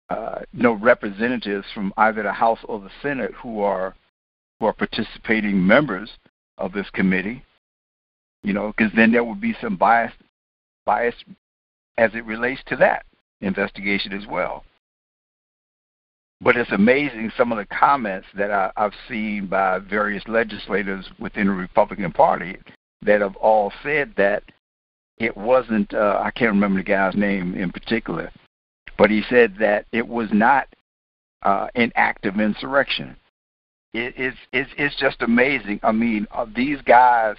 uh, 0.08 0.40
no 0.54 0.72
representatives 0.72 1.66
from 1.74 1.92
either 1.98 2.22
the 2.22 2.32
House 2.32 2.60
or 2.64 2.80
the 2.80 2.90
Senate 3.02 3.32
who 3.42 3.60
are 3.60 3.94
who 4.58 4.66
are 4.66 4.72
participating 4.72 5.66
members 5.66 6.10
of 6.58 6.72
this 6.72 6.88
committee. 6.90 7.42
You 8.42 8.52
know, 8.52 8.72
because 8.76 8.92
then 8.94 9.12
there 9.12 9.24
would 9.24 9.40
be 9.40 9.56
some 9.60 9.76
bias 9.76 10.12
bias 10.84 11.14
as 11.98 12.12
it 12.14 12.24
relates 12.24 12.62
to 12.66 12.76
that 12.76 13.04
investigation 13.40 14.12
as 14.12 14.26
well. 14.26 14.64
But 16.40 16.56
it's 16.56 16.70
amazing 16.70 17.32
some 17.36 17.50
of 17.50 17.58
the 17.58 17.66
comments 17.66 18.28
that 18.36 18.50
I, 18.50 18.70
I've 18.76 18.92
seen 19.08 19.46
by 19.46 19.78
various 19.78 20.22
legislators 20.28 21.08
within 21.18 21.46
the 21.46 21.52
Republican 21.52 22.12
Party 22.12 22.58
that 23.02 23.20
have 23.20 23.36
all 23.36 23.72
said 23.82 24.12
that 24.16 24.42
it 25.18 25.36
wasn't, 25.36 25.94
uh, 25.94 26.20
I 26.22 26.30
can't 26.30 26.52
remember 26.52 26.80
the 26.80 26.84
guy's 26.84 27.14
name 27.14 27.54
in 27.54 27.70
particular, 27.70 28.30
but 28.98 29.10
he 29.10 29.22
said 29.30 29.56
that 29.58 29.86
it 29.92 30.06
was 30.06 30.28
not 30.30 30.68
uh, 31.42 31.68
an 31.74 31.90
act 31.96 32.26
of 32.26 32.38
insurrection. 32.38 33.16
It, 33.94 34.14
it's, 34.16 34.36
it's, 34.52 34.70
it's 34.76 34.96
just 34.96 35.22
amazing. 35.22 35.80
I 35.82 35.92
mean, 35.92 36.26
uh, 36.32 36.46
these 36.54 36.80
guys 36.82 37.36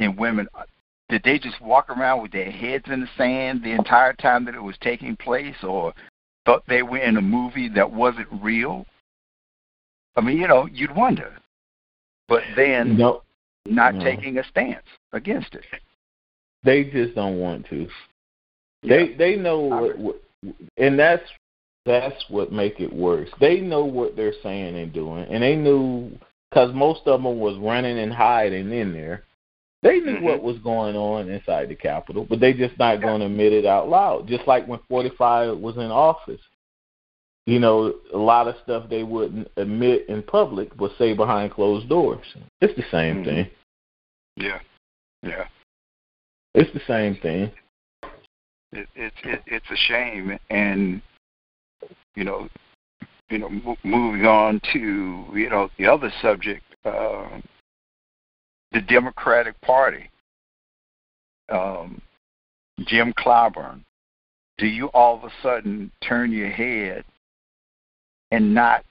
and 0.00 0.18
women, 0.18 0.48
uh, 0.54 0.62
did 1.08 1.22
they 1.24 1.38
just 1.38 1.60
walk 1.60 1.90
around 1.90 2.22
with 2.22 2.32
their 2.32 2.50
heads 2.50 2.84
in 2.86 3.00
the 3.00 3.08
sand 3.16 3.62
the 3.62 3.72
entire 3.72 4.14
time 4.14 4.44
that 4.46 4.54
it 4.54 4.62
was 4.62 4.76
taking 4.80 5.16
place, 5.16 5.56
or 5.62 5.92
thought 6.46 6.62
they 6.66 6.82
were 6.82 6.98
in 6.98 7.16
a 7.18 7.22
movie 7.22 7.68
that 7.68 7.90
wasn't 7.90 8.28
real? 8.42 8.86
I 10.16 10.20
mean, 10.22 10.38
you 10.38 10.48
know, 10.48 10.66
you'd 10.72 10.94
wonder. 10.94 11.36
But 12.28 12.42
then 12.56 12.96
No, 12.96 13.22
not 13.66 13.94
No. 13.94 14.02
taking 14.02 14.38
a 14.38 14.44
stance 14.44 14.86
against 15.12 15.54
it. 15.54 15.64
they 16.62 16.84
just 16.84 17.14
don't 17.14 17.38
want 17.38 17.66
to. 17.68 17.86
They 18.82 19.14
they 19.14 19.36
know 19.36 19.60
what, 19.60 19.98
what, 19.98 20.22
and 20.78 20.98
that's 20.98 21.22
that's 21.86 22.24
what 22.28 22.52
make 22.52 22.80
it 22.80 22.92
worse. 22.92 23.28
They 23.40 23.60
know 23.60 23.84
what 23.84 24.16
they're 24.16 24.34
saying 24.42 24.76
and 24.76 24.92
doing, 24.92 25.26
and 25.30 25.42
they 25.42 25.56
knew 25.56 26.10
because 26.50 26.72
most 26.74 27.00
of 27.06 27.22
them 27.22 27.38
was 27.38 27.58
running 27.58 27.98
and 27.98 28.12
hiding 28.12 28.72
in 28.72 28.92
there. 28.92 29.24
They 29.82 30.00
knew 30.00 30.16
Mhm. 30.16 30.22
what 30.22 30.42
was 30.42 30.58
going 30.60 30.96
on 30.96 31.28
inside 31.28 31.68
the 31.68 31.74
Capitol, 31.74 32.24
but 32.24 32.40
they 32.40 32.54
just 32.54 32.78
not 32.78 33.02
going 33.02 33.20
to 33.20 33.26
admit 33.26 33.52
it 33.52 33.66
out 33.66 33.88
loud. 33.88 34.26
Just 34.26 34.46
like 34.46 34.66
when 34.66 34.78
45 34.88 35.58
was 35.58 35.76
in 35.76 35.90
office, 35.90 36.40
you 37.46 37.58
know, 37.58 37.94
a 38.12 38.16
lot 38.16 38.48
of 38.48 38.56
stuff 38.62 38.88
they 38.88 39.02
wouldn't 39.02 39.50
admit 39.56 40.06
in 40.08 40.22
public, 40.22 40.74
but 40.76 40.96
say 40.96 41.12
behind 41.12 41.52
closed 41.52 41.88
doors. 41.88 42.34
It's 42.62 42.74
the 42.74 42.88
same 42.90 43.22
Mhm. 43.22 43.24
thing. 43.24 43.50
Yeah, 44.36 44.60
yeah. 45.22 45.48
It's 46.54 46.72
the 46.72 46.80
same 46.80 47.16
thing. 47.16 47.52
It, 48.72 48.88
it's 48.94 49.16
it, 49.22 49.42
it's 49.46 49.70
a 49.70 49.76
shame, 49.76 50.38
and 50.48 51.02
you 52.14 52.24
know, 52.24 52.48
you 53.30 53.38
know, 53.38 53.48
mo- 53.48 53.76
moving 53.84 54.26
on 54.26 54.60
to 54.72 55.24
you 55.34 55.48
know 55.48 55.70
the 55.78 55.86
other 55.86 56.12
subject, 56.22 56.62
uh, 56.84 57.40
the 58.72 58.80
Democratic 58.80 59.60
Party. 59.60 60.10
Um, 61.50 62.00
Jim 62.86 63.12
Clyburn, 63.12 63.82
do 64.58 64.66
you 64.66 64.86
all 64.88 65.16
of 65.16 65.24
a 65.24 65.32
sudden 65.42 65.90
turn 66.02 66.32
your 66.32 66.50
head 66.50 67.04
and 68.30 68.54
not 68.54 68.84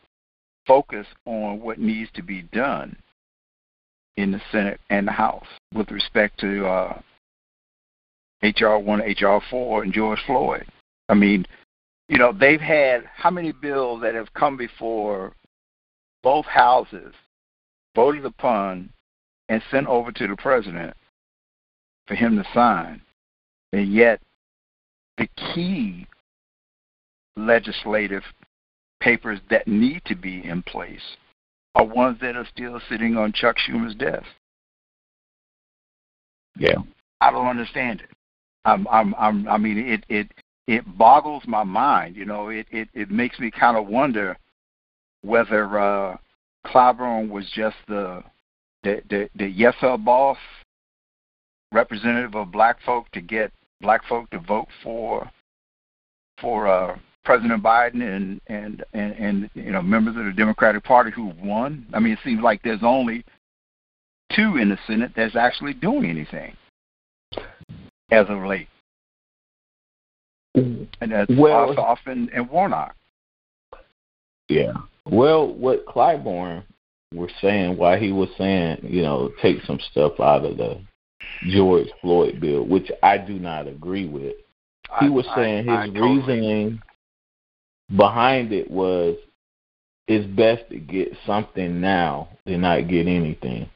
focus 0.65 1.05
on 1.25 1.59
what 1.59 1.79
needs 1.79 2.09
to 2.13 2.23
be 2.23 2.43
done 2.53 2.95
in 4.17 4.31
the 4.31 4.41
Senate 4.51 4.79
and 4.89 5.07
the 5.07 5.11
House 5.11 5.47
with 5.73 5.91
respect 5.91 6.39
to 6.39 6.65
uh, 6.65 7.01
HR 8.41 8.77
one, 8.77 9.01
HR 9.01 9.41
four, 9.49 9.83
and 9.83 9.93
George 9.93 10.19
Floyd? 10.25 10.65
I 11.09 11.13
mean, 11.13 11.45
you 12.13 12.19
know, 12.19 12.31
they've 12.31 12.61
had 12.61 13.09
how 13.15 13.31
many 13.31 13.51
bills 13.51 14.03
that 14.03 14.13
have 14.13 14.31
come 14.35 14.55
before 14.55 15.33
both 16.21 16.45
houses, 16.45 17.11
voted 17.95 18.23
upon, 18.23 18.87
and 19.49 19.63
sent 19.71 19.87
over 19.87 20.11
to 20.11 20.27
the 20.27 20.35
president 20.35 20.95
for 22.07 22.13
him 22.13 22.35
to 22.35 22.45
sign, 22.53 23.01
and 23.71 23.91
yet 23.91 24.21
the 25.17 25.27
key 25.55 26.05
legislative 27.35 28.21
papers 28.99 29.39
that 29.49 29.67
need 29.67 30.03
to 30.05 30.15
be 30.15 30.45
in 30.45 30.61
place 30.61 31.17
are 31.73 31.83
ones 31.83 32.19
that 32.21 32.35
are 32.35 32.47
still 32.53 32.79
sitting 32.89 33.17
on 33.17 33.33
Chuck 33.33 33.57
Schumer's 33.57 33.95
desk. 33.95 34.27
Yeah. 36.59 36.77
I 37.21 37.31
don't 37.31 37.47
understand 37.47 38.01
it. 38.01 38.09
I'm, 38.65 38.87
I'm, 38.87 39.15
I'm, 39.17 39.47
I 39.47 39.57
mean, 39.57 39.79
it, 39.79 40.05
it, 40.09 40.31
it 40.67 40.97
boggles 40.97 41.43
my 41.47 41.63
mind. 41.63 42.15
You 42.15 42.25
know, 42.25 42.49
it, 42.49 42.67
it, 42.71 42.87
it 42.93 43.11
makes 43.11 43.39
me 43.39 43.51
kind 43.51 43.77
of 43.77 43.87
wonder 43.87 44.37
whether 45.21 45.79
uh, 45.79 46.17
Clyburn 46.65 47.29
was 47.29 47.49
just 47.53 47.77
the, 47.87 48.23
the, 48.83 49.01
the, 49.09 49.29
the 49.35 49.47
yes 49.47 49.75
boss 49.99 50.37
representative 51.71 52.35
of 52.35 52.51
black 52.51 52.77
folk 52.85 53.09
to 53.11 53.21
get 53.21 53.51
black 53.81 54.05
folk 54.07 54.29
to 54.29 54.39
vote 54.39 54.67
for, 54.83 55.29
for 56.39 56.67
uh, 56.67 56.97
President 57.25 57.63
Biden 57.63 58.01
and, 58.01 58.41
and, 58.47 58.83
and, 58.93 59.13
and, 59.13 59.49
you 59.53 59.71
know, 59.71 59.81
members 59.81 60.15
of 60.17 60.25
the 60.25 60.33
Democratic 60.33 60.83
Party 60.83 61.11
who 61.11 61.33
won. 61.41 61.85
I 61.93 61.99
mean, 61.99 62.13
it 62.13 62.19
seems 62.23 62.41
like 62.41 62.61
there's 62.63 62.83
only 62.83 63.25
two 64.35 64.57
in 64.57 64.69
the 64.69 64.77
Senate 64.87 65.11
that's 65.15 65.35
actually 65.35 65.73
doing 65.73 66.05
anything 66.05 66.55
as 68.11 68.25
of 68.29 68.43
late, 68.43 68.67
and 70.55 70.87
that's 71.11 71.31
Well- 71.35 71.75
Ossoff 71.75 71.99
and, 72.05 72.29
and 72.29 72.49
Warnock. 72.49 72.95
Yeah. 74.49 74.73
Well, 75.05 75.47
what 75.53 75.85
Clyburn 75.85 76.63
was 77.13 77.31
saying, 77.41 77.77
why 77.77 77.97
he 77.97 78.11
was 78.11 78.29
saying, 78.37 78.79
you 78.83 79.01
know, 79.01 79.31
take 79.41 79.61
some 79.63 79.79
stuff 79.91 80.19
out 80.19 80.45
of 80.45 80.57
the 80.57 80.79
George 81.49 81.87
Floyd 82.01 82.39
bill, 82.39 82.63
which 82.65 82.91
I 83.01 83.17
do 83.17 83.33
not 83.39 83.67
agree 83.67 84.07
with. 84.07 84.35
He 84.99 85.07
I- 85.07 85.09
was 85.09 85.25
I- 85.29 85.35
saying 85.35 85.63
his 85.65 85.73
I 85.73 85.87
totally- 85.87 86.17
reasoning 86.17 86.81
behind 87.95 88.51
it 88.53 88.69
was 88.69 89.17
it's 90.07 90.25
best 90.35 90.69
to 90.69 90.77
get 90.79 91.15
something 91.25 91.79
now 91.79 92.27
than 92.45 92.61
not 92.61 92.87
get 92.89 93.07
anything. 93.07 93.69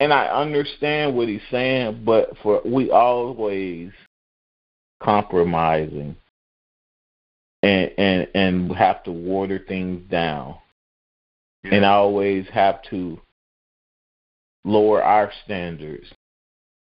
And 0.00 0.12
I 0.12 0.26
understand 0.28 1.14
what 1.14 1.28
he's 1.28 1.42
saying, 1.50 2.02
but 2.04 2.36
for 2.38 2.62
we 2.64 2.90
always 2.90 3.90
compromising 5.00 6.16
and 7.62 7.90
and 7.98 8.28
and 8.34 8.76
have 8.76 9.02
to 9.04 9.12
water 9.12 9.62
things 9.66 10.08
down, 10.10 10.56
Yeah. 11.64 11.74
and 11.74 11.84
always 11.84 12.46
have 12.52 12.82
to 12.84 13.20
lower 14.64 15.02
our 15.02 15.32
standards 15.44 16.06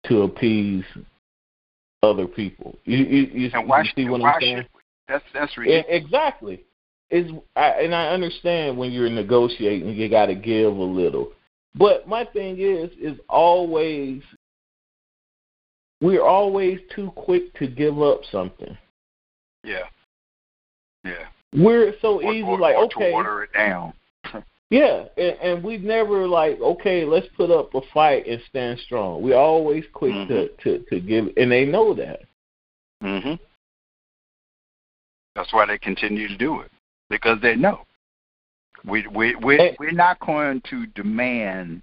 to 0.06 0.24
appease 0.24 0.86
other 2.04 2.28
people. 2.28 2.78
You 2.86 2.98
you, 2.98 3.22
you, 3.34 3.52
and 3.54 3.68
why, 3.68 3.82
you 3.82 3.90
see 3.96 4.10
what 4.10 4.22
I'm 4.22 4.42
saying? 4.42 4.66
That's 5.08 5.24
that's 5.34 5.58
ridiculous. 5.58 5.86
Exactly. 5.90 6.64
Is 7.10 7.30
I, 7.56 7.70
and 7.82 7.94
I 7.94 8.08
understand 8.08 8.78
when 8.78 8.92
you're 8.92 9.10
negotiating, 9.10 9.90
you 9.96 10.10
got 10.10 10.28
to 10.28 10.36
give 10.36 10.76
a 10.76 10.84
little. 10.84 11.34
But 11.76 12.08
my 12.08 12.26
thing 12.26 12.58
is, 12.60 12.90
is 13.00 13.20
always 13.30 14.22
we're 16.02 16.24
always 16.26 16.80
too 16.96 17.12
quick 17.16 17.54
to 17.60 17.68
give 17.68 18.02
up 18.02 18.22
something. 18.32 18.78
Yeah. 19.64 19.86
Yeah. 21.04 21.28
We're 21.54 21.94
so 22.02 22.22
Or- 22.22 22.34
easy, 22.34 22.44
or- 22.44 22.60
like 22.60 22.76
or 22.76 22.86
okay, 22.86 23.12
water 23.12 23.44
it 23.44 23.54
down. 23.54 23.94
yeah, 24.70 25.06
and, 25.18 25.38
and 25.42 25.64
we 25.64 25.78
never 25.78 26.28
like 26.28 26.60
okay, 26.60 27.06
let's 27.06 27.28
put 27.36 27.52
up 27.52 27.74
a 27.76 27.82
fight 27.94 28.26
and 28.28 28.42
stand 28.50 28.80
strong. 28.80 29.22
We're 29.22 29.36
always 29.38 29.84
quick 29.94 30.14
to, 30.30 30.48
to 30.64 30.80
to 30.90 31.00
give, 31.00 31.30
and 31.38 31.52
they 31.52 31.66
know 31.66 31.94
that. 31.94 32.22
hmm 33.02 33.34
That's 35.36 35.54
why 35.54 35.66
they 35.66 35.78
continue 35.78 36.28
to 36.28 36.38
do 36.38 36.62
it 36.62 36.72
because 37.10 37.40
they 37.42 37.56
know 37.56 37.82
we 38.86 39.06
we 39.08 39.36
we 39.36 39.60
And- 39.60 39.78
we're 39.80 39.92
not 39.92 40.20
going 40.20 40.62
to 40.70 40.86
demand 40.88 41.82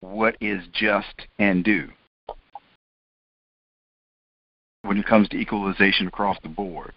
what 0.00 0.36
is 0.40 0.62
just 0.72 1.26
and 1.38 1.64
due 1.64 1.88
when 4.88 4.98
it 4.98 5.06
comes 5.06 5.28
to 5.28 5.36
equalization 5.36 6.08
across 6.08 6.38
the 6.42 6.48
board. 6.48 6.92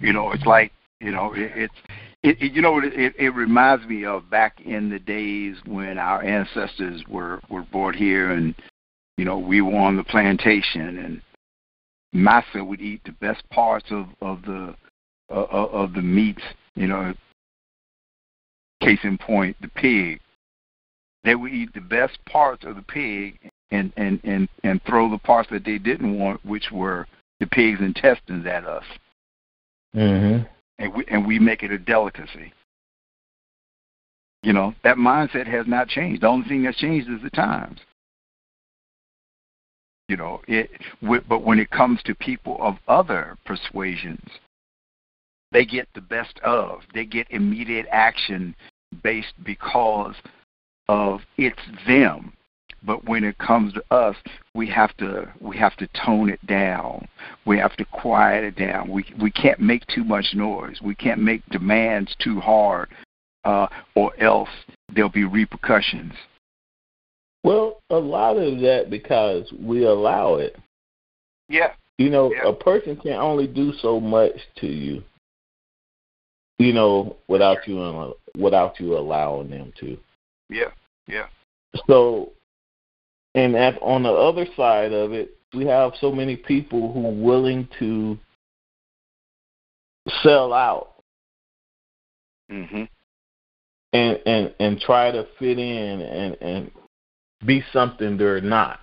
You 0.00 0.12
know, 0.14 0.32
it's 0.32 0.46
like 0.46 0.72
you 1.00 1.12
know 1.12 1.34
it, 1.34 1.52
it's 1.54 1.74
it, 2.22 2.42
it 2.42 2.52
you 2.52 2.62
know 2.62 2.80
it, 2.82 3.14
it 3.18 3.34
reminds 3.34 3.86
me 3.86 4.06
of 4.06 4.28
back 4.30 4.60
in 4.62 4.88
the 4.88 4.98
days 4.98 5.56
when 5.66 5.98
our 5.98 6.22
ancestors 6.22 7.02
were 7.06 7.40
were 7.50 7.62
brought 7.70 7.94
here 7.94 8.30
and 8.30 8.54
you 9.18 9.26
know 9.26 9.38
we 9.38 9.60
were 9.60 9.76
on 9.76 9.96
the 9.96 10.04
plantation 10.04 10.98
and 10.98 11.22
massa 12.14 12.64
would 12.64 12.80
eat 12.80 13.02
the 13.04 13.12
best 13.12 13.48
parts 13.50 13.86
of 13.90 14.06
of 14.22 14.40
the 14.42 14.74
uh, 15.30 15.44
of 15.44 15.92
the 15.92 16.02
meats. 16.02 16.42
You 16.74 16.86
know, 16.86 17.14
case 18.80 19.00
in 19.02 19.18
point, 19.18 19.56
the 19.60 19.68
pig. 19.68 20.20
They 21.24 21.34
would 21.34 21.52
eat 21.52 21.74
the 21.74 21.80
best 21.80 22.18
parts 22.26 22.64
of 22.64 22.76
the 22.76 22.82
pig 22.82 23.50
and 23.70 23.92
and 23.96 24.20
and 24.24 24.48
and 24.62 24.82
throw 24.84 25.10
the 25.10 25.18
parts 25.18 25.50
that 25.50 25.64
they 25.64 25.78
didn't 25.78 26.18
want, 26.18 26.44
which 26.44 26.70
were 26.70 27.06
the 27.40 27.46
pig's 27.46 27.80
intestines, 27.80 28.46
at 28.46 28.64
us, 28.64 28.84
Mhm. 29.94 30.48
and 30.78 30.94
we 30.94 31.04
and 31.06 31.26
we 31.26 31.38
make 31.38 31.62
it 31.62 31.70
a 31.70 31.78
delicacy. 31.78 32.52
You 34.42 34.52
know, 34.52 34.74
that 34.82 34.96
mindset 34.96 35.46
has 35.46 35.66
not 35.66 35.88
changed. 35.88 36.22
The 36.22 36.28
only 36.28 36.48
thing 36.48 36.62
that's 36.62 36.78
changed 36.78 37.08
is 37.10 37.22
the 37.22 37.30
times. 37.30 37.80
You 40.08 40.16
know, 40.16 40.42
it. 40.46 40.70
But 41.02 41.42
when 41.42 41.58
it 41.58 41.70
comes 41.70 42.02
to 42.04 42.14
people 42.14 42.56
of 42.60 42.78
other 42.86 43.36
persuasions, 43.44 44.28
they 45.50 45.64
get 45.64 45.88
the 45.94 46.00
best 46.00 46.38
of. 46.40 46.82
They 46.94 47.04
get 47.04 47.26
immediate 47.30 47.86
action 47.90 48.54
based 49.02 49.34
because 49.42 50.14
of 50.88 51.22
it's 51.36 51.66
them. 51.86 52.35
But 52.86 53.04
when 53.04 53.24
it 53.24 53.36
comes 53.38 53.72
to 53.74 53.82
us, 53.90 54.14
we 54.54 54.68
have 54.70 54.96
to 54.98 55.28
we 55.40 55.56
have 55.58 55.76
to 55.78 55.88
tone 56.04 56.30
it 56.30 56.44
down. 56.46 57.08
We 57.44 57.58
have 57.58 57.76
to 57.76 57.84
quiet 57.84 58.44
it 58.44 58.56
down. 58.56 58.88
We 58.88 59.04
we 59.20 59.32
can't 59.32 59.58
make 59.58 59.84
too 59.88 60.04
much 60.04 60.34
noise. 60.34 60.80
We 60.80 60.94
can't 60.94 61.20
make 61.20 61.44
demands 61.50 62.14
too 62.22 62.38
hard, 62.40 62.88
uh, 63.44 63.66
or 63.96 64.12
else 64.22 64.48
there'll 64.94 65.10
be 65.10 65.24
repercussions. 65.24 66.12
Well, 67.42 67.82
a 67.90 67.96
lot 67.96 68.36
of 68.36 68.60
that 68.60 68.88
because 68.88 69.52
we 69.52 69.84
allow 69.84 70.36
it. 70.36 70.56
Yeah, 71.48 71.72
You 71.98 72.10
know, 72.10 72.32
Yeah. 72.32 72.48
a 72.48 72.52
person 72.52 72.96
can 72.96 73.12
only 73.12 73.46
do 73.46 73.72
so 73.74 74.00
much 74.00 74.34
to 74.56 74.66
you. 74.66 75.02
You 76.58 76.72
know, 76.72 77.16
without 77.28 77.66
you 77.68 78.14
without 78.36 78.78
you 78.80 78.96
allowing 78.96 79.50
them 79.50 79.72
to. 79.80 79.98
yeah, 80.48 80.70
yeah, 81.06 81.26
So, 81.86 82.32
and 83.36 83.54
that 83.54 83.78
on 83.82 84.02
the 84.02 84.10
other 84.10 84.46
side 84.56 84.92
of 84.92 85.12
it, 85.12 85.36
we 85.54 85.66
have 85.66 85.92
so 86.00 86.10
many 86.10 86.36
people 86.36 86.92
who 86.92 87.06
are 87.06 87.22
willing 87.22 87.68
to 87.78 88.18
sell 90.22 90.52
out. 90.52 90.94
Mhm, 92.50 92.88
and 93.92 94.20
and 94.26 94.54
and 94.58 94.80
try 94.80 95.10
to 95.10 95.24
fit 95.38 95.58
in 95.58 96.00
and 96.00 96.36
and 96.40 96.70
be 97.44 97.62
something 97.72 98.16
they're 98.16 98.40
not, 98.40 98.80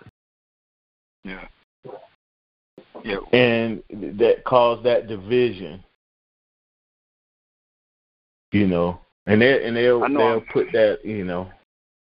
yeah, 1.24 1.48
yeah. 3.04 3.18
and 3.32 3.82
that 4.20 4.44
cause 4.46 4.84
that 4.84 5.08
division. 5.08 5.84
You 8.52 8.68
know, 8.68 9.00
and 9.26 9.42
they 9.42 9.66
and 9.66 9.76
they'll 9.76 10.02
they'll 10.02 10.22
I'm- 10.22 10.46
put 10.52 10.72
that 10.74 11.04
you 11.06 11.24
know 11.24 11.50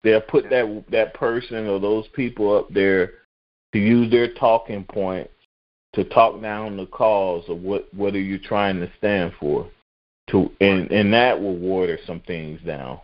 they'll 0.04 0.22
put 0.22 0.50
that 0.50 0.84
that 0.92 1.14
person 1.14 1.68
or 1.68 1.80
those 1.80 2.08
people 2.14 2.56
up 2.56 2.70
there 2.74 3.14
to 3.74 3.80
use 3.80 4.10
their 4.12 4.34
talking 4.34 4.84
point 4.86 5.30
to 5.94 6.04
talk 6.06 6.42
down 6.42 6.78
the 6.78 6.86
cause 6.88 7.44
of 7.50 7.62
what 7.62 7.92
what 7.94 8.14
are 8.14 8.22
you 8.22 8.38
trying 8.38 8.80
to 8.80 8.92
stand 8.98 9.34
for? 9.40 9.70
To 10.32 10.52
and 10.62 10.92
and 10.92 11.14
that 11.14 11.40
will 11.40 11.56
water 11.56 11.98
some 12.06 12.20
things 12.22 12.60
down. 12.66 13.00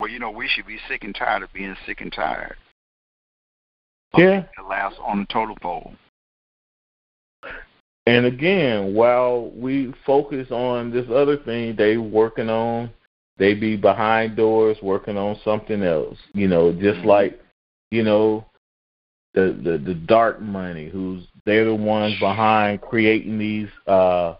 Well, 0.00 0.10
you 0.10 0.18
know, 0.18 0.30
we 0.30 0.48
should 0.48 0.66
be 0.66 0.78
sick 0.88 1.04
and 1.04 1.14
tired 1.14 1.42
of 1.42 1.52
being 1.52 1.76
sick 1.86 2.00
and 2.00 2.12
tired. 2.12 2.56
yeah. 4.16 4.44
The 4.56 4.68
last 4.68 4.96
on 5.04 5.20
the 5.20 5.26
total 5.26 5.56
pole. 5.60 5.94
and 8.06 8.26
again 8.26 8.94
while 8.94 9.50
we 9.50 9.92
focus 10.04 10.50
on 10.50 10.90
this 10.90 11.06
other 11.10 11.36
thing 11.38 11.74
they 11.76 11.96
working 11.96 12.50
on 12.50 12.90
they 13.36 13.54
be 13.54 13.76
behind 13.76 14.36
doors 14.36 14.76
working 14.82 15.16
on 15.16 15.36
something 15.44 15.82
else 15.82 16.18
you 16.32 16.48
know 16.48 16.72
just 16.72 17.00
Mhm. 17.00 17.04
like 17.06 17.40
you 17.90 18.02
know 18.02 18.44
the 19.34 19.52
the 19.62 19.78
the 19.78 19.94
dark 19.94 20.40
money 20.40 20.88
who's 20.88 21.26
they're 21.44 21.64
the 21.64 21.74
ones 21.74 22.18
behind 22.20 22.80
creating 22.80 23.38
these 23.38 23.68
uh 23.86 24.36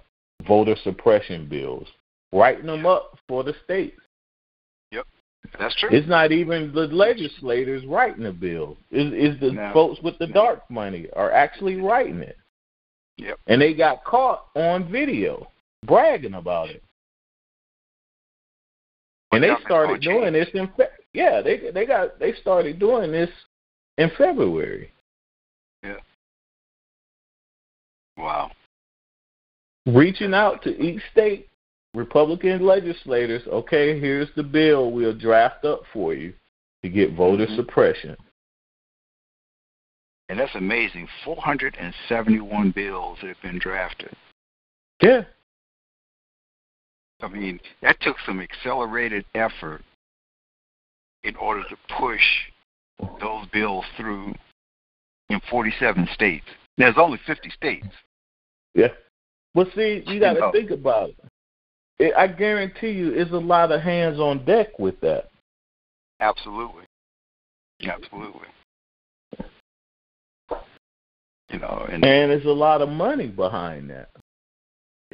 voter 0.47 0.77
suppression 0.77 1.47
bills 1.49 1.89
writing 2.33 2.67
them 2.67 2.87
up 2.87 3.19
for 3.29 3.43
the 3.43 3.55
states 3.65 4.01
Yep, 4.93 5.07
That's 5.59 5.75
true. 5.77 5.89
it's 5.93 6.07
not 6.09 6.31
even 6.31 6.73
the 6.73 6.87
legislators 6.87 7.85
writing 7.87 8.23
the 8.25 8.33
bill 8.33 8.77
is 8.93 9.13
is 9.13 9.41
the 9.41 9.53
No. 9.53 9.73
folks 9.73 10.01
with 10.03 10.17
the 10.19 10.29
No. 10.29 10.33
dark 10.35 10.71
money 10.71 11.09
are 11.17 11.33
actually 11.33 11.77
writing 11.77 12.21
it 12.21 12.37
Yep. 13.17 13.41
and 13.49 13.61
they 13.61 13.75
got 13.75 14.05
caught 14.05 14.47
on 14.55 14.85
video 14.85 15.49
bragging 15.85 16.35
about 16.35 16.71
it 16.71 16.83
and 19.35 19.45
they 19.45 19.55
started 19.65 20.01
doing 20.01 20.33
this 20.33 20.49
in 20.55 20.69
Fe- 20.77 20.89
yeah 21.13 21.41
they 21.41 21.71
they 21.73 21.87
got 21.87 22.19
they 22.19 22.33
started 22.35 22.79
doing 22.79 23.11
this 23.13 23.31
in 23.99 24.11
February 24.17 24.91
Yeah. 25.83 25.97
Wow. 28.17 28.51
reaching 29.87 30.35
out 30.35 30.63
to 30.63 30.71
each 30.81 31.03
state 31.13 31.49
Republican 31.95 32.67
legislators. 32.67 33.43
Okay, 33.47 34.01
here's 34.01 34.29
the 34.35 34.43
bill 34.43 34.91
we'll 34.91 35.15
draft 35.17 35.65
up 35.65 35.83
for 35.93 36.13
you 36.13 36.35
to 36.83 36.89
get 36.89 37.13
voter 37.13 37.47
Mhm. 37.47 37.57
suppression. 37.57 38.17
And 40.29 40.39
that's 40.41 40.55
amazing. 40.55 41.07
471 41.25 42.71
bills 42.71 43.21
that 43.21 43.29
have 43.29 43.43
been 43.43 43.59
drafted. 43.59 44.17
Yeah, 45.03 45.25
I 47.25 47.29
mean, 47.29 47.59
that 47.83 48.01
took 48.01 48.17
some 48.27 48.41
accelerated 48.41 49.25
effort 49.35 49.83
in 51.23 51.35
order 51.37 51.63
to 51.71 51.77
push 51.99 52.23
those 53.21 53.47
bills 53.53 53.85
through 53.97 54.35
in 55.31 55.41
47 55.51 56.07
states. 56.13 56.45
There's 56.77 56.97
only 56.99 57.19
50 57.27 57.51
states. 57.51 57.87
yeah. 58.75 58.89
But 59.55 59.69
see, 59.75 60.03
you 60.07 60.19
got 60.19 60.35
to 60.35 60.51
think 60.53 60.71
about 60.71 61.11
it. 61.11 61.17
it. 61.99 62.15
I 62.17 62.27
guarantee 62.27 62.91
you, 62.91 63.13
it's 63.13 63.31
a 63.31 63.37
lot 63.37 63.71
of 63.71 63.81
hands 63.81 64.19
on 64.19 64.45
deck 64.45 64.79
with 64.79 65.01
that. 65.01 65.31
Absolutely. 66.21 66.83
Absolutely. 67.83 68.49
You 71.51 71.61
know, 71.61 71.87
and 71.89 72.05
And 72.05 72.31
there's 72.33 72.47
a 72.47 72.49
lot 72.49 72.83
of 72.83 72.89
money 72.89 73.29
behind 73.29 73.91
that. 73.91 74.11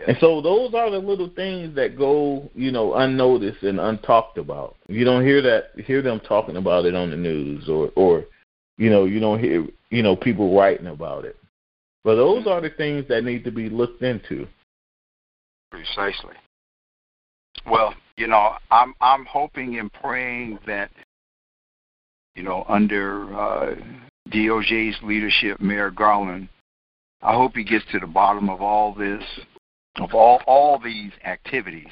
And 0.07 0.17
so 0.21 0.41
those 0.41 0.73
are 0.75 0.91
the 0.91 0.99
little 0.99 1.29
things 1.29 1.75
that 1.77 1.99
go, 1.99 2.49
you 2.55 2.73
know, 2.73 2.95
unnoticed 2.95 3.63
and 3.63 3.79
untalked 3.79 4.39
about. 4.39 4.77
You 4.89 5.05
don't 5.05 5.25
hear 5.25 5.43
that 5.43 5.73
hear 5.85 6.03
them 6.03 6.21
talking 6.21 6.57
about 6.57 6.87
it 6.87 6.95
on 6.95 7.11
the 7.11 7.17
news 7.17 7.69
or 7.69 7.91
or 7.97 8.25
you 8.79 8.89
know, 8.89 9.05
you 9.05 9.21
don't 9.21 9.41
hear 9.41 9.67
you 9.91 10.03
know, 10.03 10.17
people 10.17 10.57
writing 10.57 10.87
about 10.87 11.25
it. 11.25 11.37
But 12.03 12.17
those 12.17 12.47
are 12.47 12.61
the 12.61 12.71
things 12.71 13.05
that 13.09 13.25
need 13.25 13.45
to 13.45 13.51
be 13.51 13.69
looked 13.69 14.03
into. 14.03 14.47
Precisely. 15.71 16.35
Well, 17.67 17.95
you 18.17 18.27
know, 18.27 18.55
I'm 18.71 18.95
I'm 19.01 19.27
hoping 19.27 19.79
and 19.79 19.93
praying 19.93 20.59
that, 20.67 20.91
you 22.35 22.43
know, 22.43 22.65
under 22.69 23.35
uh, 23.35 23.75
DOJ's 24.31 24.97
leadership, 25.03 25.61
Merrick 25.61 25.97
Garland, 25.97 26.49
I 27.23 27.35
hope 27.35 27.55
he 27.55 27.65
gets 27.65 27.85
to 27.93 27.99
the 27.99 28.07
bottom 28.07 28.49
of 28.49 28.63
all 28.63 28.95
this, 28.95 29.23
of 29.97 30.15
all 30.15 30.43
all 30.47 30.79
these 30.79 31.13
activities 31.25 31.89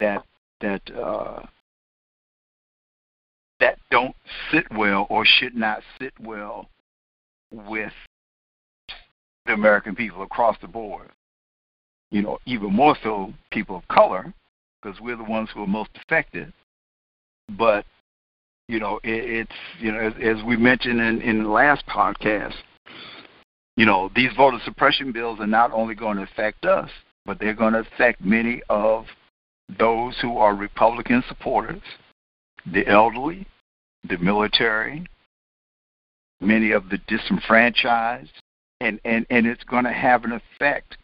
that 0.00 0.24
that 0.60 0.82
uh, 0.94 1.40
that 3.60 3.78
don't 3.90 4.16
sit 4.50 4.64
well 4.72 5.06
or 5.10 5.24
should 5.24 5.54
not 5.54 5.82
sit 6.00 6.12
well 6.20 6.68
with 7.52 7.92
the 9.46 9.52
American 9.52 9.94
people 9.94 10.22
across 10.22 10.56
the 10.60 10.68
board. 10.68 11.10
You 12.10 12.22
know, 12.22 12.38
even 12.46 12.72
more 12.72 12.96
so 13.02 13.32
people 13.50 13.76
of 13.76 13.88
color, 13.88 14.32
because 14.82 15.00
we're 15.00 15.16
the 15.16 15.24
ones 15.24 15.48
who 15.52 15.62
are 15.62 15.66
most 15.66 15.90
affected. 15.96 16.52
But 17.50 17.84
you 18.68 18.80
know, 18.80 18.98
it, 19.02 19.48
it's 19.48 19.52
you 19.80 19.92
know, 19.92 19.98
as, 19.98 20.14
as 20.22 20.42
we 20.44 20.56
mentioned 20.56 21.00
in, 21.00 21.20
in 21.20 21.42
the 21.42 21.48
last 21.48 21.86
podcast, 21.86 22.54
you 23.76 23.86
know, 23.86 24.10
these 24.14 24.30
voter 24.36 24.58
suppression 24.64 25.12
bills 25.12 25.40
are 25.40 25.46
not 25.46 25.72
only 25.72 25.94
going 25.94 26.16
to 26.16 26.22
affect 26.22 26.64
us, 26.64 26.90
but 27.26 27.38
they're 27.38 27.54
going 27.54 27.72
to 27.72 27.80
affect 27.80 28.20
many 28.20 28.62
of 28.68 29.06
those 29.78 30.16
who 30.20 30.38
are 30.38 30.54
Republican 30.54 31.24
supporters, 31.26 31.82
the 32.70 32.86
elderly, 32.86 33.46
the 34.08 34.18
military, 34.18 35.06
many 36.40 36.72
of 36.72 36.88
the 36.88 36.98
disenfranchised, 37.08 38.32
and, 38.80 39.00
and, 39.04 39.26
and 39.30 39.46
it's 39.46 39.64
going 39.64 39.84
to 39.84 39.92
have 39.92 40.24
an 40.24 40.32
effect, 40.32 40.96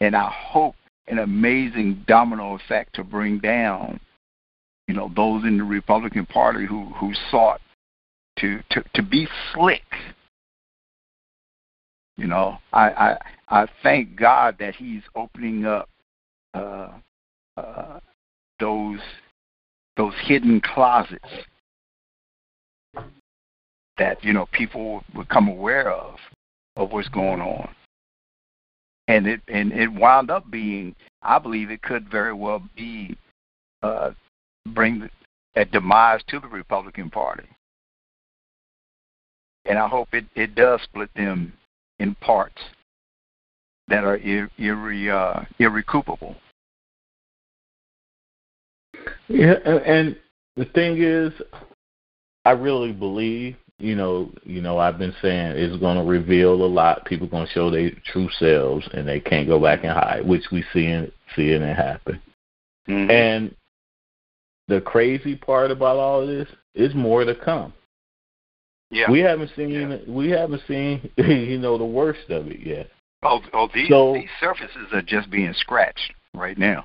and 0.00 0.14
I 0.14 0.30
hope 0.30 0.74
an 1.08 1.18
amazing 1.18 2.04
domino 2.06 2.54
effect 2.54 2.94
to 2.94 3.04
bring 3.04 3.38
down, 3.38 3.98
you 4.86 4.94
know, 4.94 5.10
those 5.16 5.44
in 5.44 5.58
the 5.58 5.64
Republican 5.64 6.26
Party 6.26 6.66
who, 6.66 6.84
who 6.94 7.12
sought 7.30 7.60
to, 8.38 8.60
to, 8.70 8.84
to 8.94 9.02
be 9.02 9.26
slick. 9.52 9.82
You 12.22 12.28
know, 12.28 12.58
I, 12.72 12.90
I 12.90 13.18
I 13.48 13.66
thank 13.82 14.14
God 14.14 14.54
that 14.60 14.76
He's 14.76 15.02
opening 15.16 15.66
up 15.66 15.88
uh, 16.54 16.90
uh, 17.56 17.98
those 18.60 19.00
those 19.96 20.14
hidden 20.22 20.60
closets 20.60 21.28
that 23.98 24.22
you 24.22 24.32
know 24.32 24.46
people 24.52 25.02
become 25.16 25.48
aware 25.48 25.90
of 25.90 26.14
of 26.76 26.92
what's 26.92 27.08
going 27.08 27.40
on, 27.40 27.74
and 29.08 29.26
it 29.26 29.40
and 29.48 29.72
it 29.72 29.92
wound 29.92 30.30
up 30.30 30.48
being, 30.48 30.94
I 31.22 31.40
believe, 31.40 31.72
it 31.72 31.82
could 31.82 32.08
very 32.08 32.32
well 32.32 32.62
be 32.76 33.16
uh, 33.82 34.12
bring 34.68 35.10
a 35.56 35.64
demise 35.64 36.20
to 36.28 36.38
the 36.38 36.46
Republican 36.46 37.10
Party, 37.10 37.48
and 39.64 39.76
I 39.76 39.88
hope 39.88 40.14
it 40.14 40.26
it 40.36 40.54
does 40.54 40.80
split 40.82 41.10
them 41.16 41.52
in 42.02 42.16
parts 42.16 42.60
that 43.88 44.04
are 44.04 44.16
ir- 44.16 44.50
irre, 44.58 45.08
uh, 45.08 45.44
irrecoupable. 45.58 46.34
Yeah, 49.28 49.54
and 49.86 50.16
the 50.56 50.64
thing 50.66 51.02
is, 51.02 51.32
I 52.44 52.50
really 52.50 52.92
believe, 52.92 53.56
you 53.78 53.94
know, 53.94 54.30
you 54.44 54.60
know, 54.60 54.78
I've 54.78 54.98
been 54.98 55.14
saying 55.22 55.56
it's 55.56 55.80
going 55.80 55.96
to 55.96 56.04
reveal 56.04 56.54
a 56.54 56.66
lot. 56.66 57.04
People 57.04 57.28
going 57.28 57.46
to 57.46 57.52
show 57.52 57.70
their 57.70 57.90
true 58.12 58.28
selves, 58.38 58.86
and 58.92 59.06
they 59.06 59.20
can't 59.20 59.48
go 59.48 59.60
back 59.60 59.84
and 59.84 59.92
hide, 59.92 60.26
which 60.26 60.44
we 60.50 60.64
see 60.72 60.86
it, 60.86 61.14
seeing 61.34 61.62
it 61.62 61.76
happen. 61.76 62.20
Mm-hmm. 62.88 63.10
And 63.10 63.54
the 64.68 64.80
crazy 64.80 65.36
part 65.36 65.70
about 65.70 65.96
all 65.96 66.22
of 66.22 66.28
this 66.28 66.48
is 66.74 66.94
more 66.94 67.24
to 67.24 67.34
come. 67.34 67.72
Yeah. 68.92 69.10
We 69.10 69.20
haven't 69.20 69.50
seen 69.56 69.70
Yeah. 69.70 69.96
we 70.06 70.30
haven't 70.30 70.62
seen 70.68 71.10
you 71.16 71.58
know 71.58 71.78
the 71.78 71.84
worst 71.84 72.28
of 72.30 72.46
it 72.48 72.60
yet. 72.60 72.90
Oh, 73.22 73.40
oh 73.54 73.68
these, 73.74 73.88
So- 73.88 74.14
these 74.14 74.28
surfaces 74.38 74.92
are 74.92 75.02
just 75.02 75.30
being 75.30 75.54
scratched 75.54 76.12
right 76.34 76.58
now. 76.58 76.84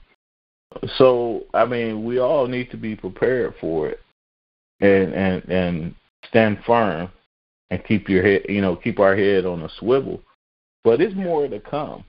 So 0.97 1.43
I 1.53 1.65
mean, 1.65 2.05
we 2.05 2.19
all 2.19 2.47
need 2.47 2.71
to 2.71 2.77
be 2.77 2.95
prepared 2.95 3.55
for 3.59 3.89
it, 3.89 4.01
and 4.79 5.13
and 5.13 5.43
and 5.49 5.95
stand 6.29 6.59
firm, 6.65 7.09
and 7.69 7.83
keep 7.85 8.09
your 8.09 8.23
head, 8.23 8.45
you 8.49 8.61
know, 8.61 8.75
keep 8.75 8.99
our 8.99 9.15
head 9.15 9.45
on 9.45 9.61
a 9.63 9.69
swivel. 9.79 10.21
But 10.83 11.01
it's 11.01 11.15
more 11.15 11.47
to 11.47 11.59
come. 11.59 12.05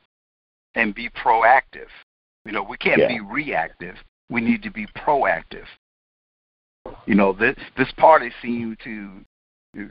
And 0.74 0.94
be 0.94 1.08
proactive. 1.10 1.88
You 2.44 2.52
know, 2.52 2.62
we 2.62 2.76
can't 2.76 3.00
Yeah. 3.00 3.08
be 3.08 3.20
reactive. 3.20 3.96
We 4.30 4.40
need 4.40 4.62
to 4.62 4.70
be 4.70 4.86
proactive. 4.88 5.66
You 7.06 7.14
know, 7.14 7.32
this 7.32 7.56
this 7.76 7.90
party 7.92 8.30
seems 8.42 8.76
to 8.84 9.24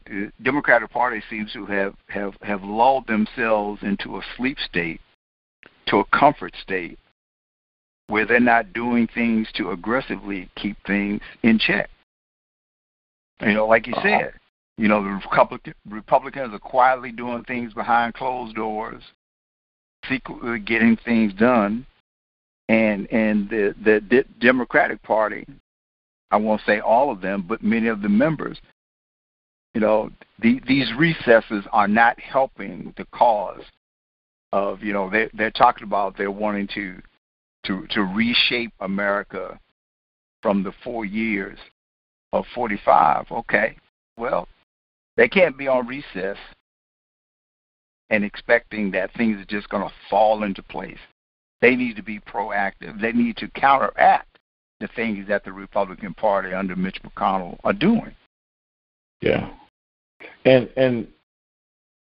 the 0.06 0.32
Democratic 0.42 0.92
Party 0.92 1.22
seems 1.30 1.54
to 1.54 1.66
have, 1.66 1.96
have, 2.08 2.34
have 2.42 2.64
lulled 2.64 3.08
themselves 3.08 3.82
into 3.84 4.18
a 4.18 4.22
sleep 4.36 4.58
state, 4.60 5.02
to 5.88 5.98
a 5.98 6.06
comfort 6.18 6.54
state, 6.62 7.00
where 8.08 8.26
they're 8.26 8.40
not 8.40 8.74
doing 8.74 9.08
things 9.14 9.48
to 9.56 9.72
aggressively 9.72 10.50
keep 10.56 10.78
things 10.86 11.22
in 11.44 11.60
check. 11.60 11.90
You 13.42 13.54
know, 13.54 13.68
like 13.68 13.88
you 13.88 13.94
uh-huh. 13.94 14.20
said, 14.20 14.34
you 14.78 14.88
know, 14.88 15.04
the 15.04 15.10
Republican, 15.10 15.74
Republicans 15.90 16.54
are 16.54 16.60
quietly 16.60 17.12
doing 17.12 17.44
things 17.44 17.74
behind 17.74 18.14
closed 18.14 18.56
doors, 18.56 19.04
secretly 20.10 20.60
getting 20.60 20.98
things 20.98 21.34
done, 21.34 21.86
and 22.70 23.12
and 23.12 23.50
the 23.50 23.76
the 23.84 24.02
de- 24.02 24.24
Democratic 24.40 25.02
Party, 25.04 25.46
I 26.32 26.38
won't 26.38 26.62
say 26.66 26.80
all 26.80 27.12
of 27.12 27.22
them, 27.22 27.46
but 27.48 27.64
many 27.64 27.88
of 27.88 28.02
the 28.02 28.10
members, 28.10 28.60
you 29.78 29.82
know, 29.82 30.10
the, 30.42 30.60
these 30.68 30.92
recesses 30.98 31.64
are 31.72 31.88
not 31.88 32.20
helping 32.20 32.96
the 32.98 33.06
cause 33.14 33.62
of 34.52 34.82
you 34.82 34.92
know 34.92 35.08
they 35.08 35.30
they're 35.36 35.52
talking 35.52 35.84
about 35.84 36.18
they're 36.18 36.32
wanting 36.32 36.68
to 36.74 37.00
to 37.68 37.86
to 37.92 38.02
reshape 38.02 38.74
America 38.80 39.60
from 40.42 40.64
the 40.64 40.72
four 40.84 41.06
years 41.06 41.60
of 42.34 42.44
45. 42.56 43.28
Okay, 43.32 43.78
well, 44.18 44.48
they 45.16 45.28
can't 45.28 45.56
be 45.56 45.68
on 45.68 45.86
recess 45.86 46.38
and 48.10 48.24
expecting 48.24 48.90
that 48.90 49.14
things 49.14 49.40
are 49.40 49.46
just 49.46 49.70
going 49.70 49.88
to 49.88 49.94
fall 50.10 50.42
into 50.42 50.64
place. 50.64 50.98
They 51.62 51.76
need 51.76 51.98
to 51.98 52.04
be 52.04 52.20
proactive. 52.20 53.00
They 53.00 53.12
need 53.12 53.38
to 53.38 53.48
counteract 53.50 54.40
the 54.80 54.88
things 54.96 55.28
that 55.28 55.46
the 55.46 55.54
Republican 55.54 56.16
Party 56.16 56.52
under 56.52 56.76
Mitch 56.76 57.00
McConnell 57.04 57.60
are 57.64 57.74
doing. 57.74 58.16
Yeah, 59.22 59.52
and 60.48 60.70
and 60.78 61.08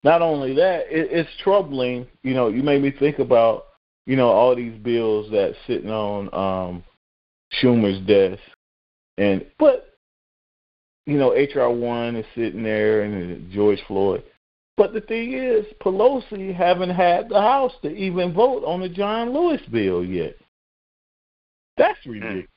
not 0.03 0.21
only 0.21 0.53
that, 0.55 0.81
it, 0.89 1.07
it's 1.11 1.29
troubling. 1.41 2.05
You 2.23 2.33
know, 2.33 2.49
you 2.49 2.61
made 2.61 2.81
me 2.81 2.91
think 2.91 3.19
about 3.19 3.65
you 4.05 4.15
know 4.15 4.29
all 4.29 4.55
these 4.55 4.77
bills 4.79 5.27
that's 5.31 5.57
sitting 5.65 5.89
on 5.89 6.33
um 6.33 6.83
Schumer's 7.53 8.05
desk, 8.05 8.41
and 9.17 9.45
but 9.57 9.97
you 11.05 11.17
know 11.17 11.31
HR 11.31 11.69
one 11.73 12.15
is 12.17 12.25
sitting 12.35 12.63
there 12.63 13.03
and 13.03 13.51
George 13.51 13.79
Floyd. 13.87 14.23
But 14.77 14.93
the 14.93 14.99
thing 14.99 15.33
is, 15.33 15.65
Pelosi 15.81 16.53
haven't 16.53 16.89
had 16.89 17.29
the 17.29 17.39
House 17.39 17.71
to 17.81 17.89
even 17.95 18.33
vote 18.33 18.65
on 18.65 18.81
the 18.81 18.89
John 18.89 19.33
Lewis 19.33 19.61
bill 19.71 20.03
yet. 20.03 20.35
That's 21.77 22.05
ridiculous. 22.05 22.47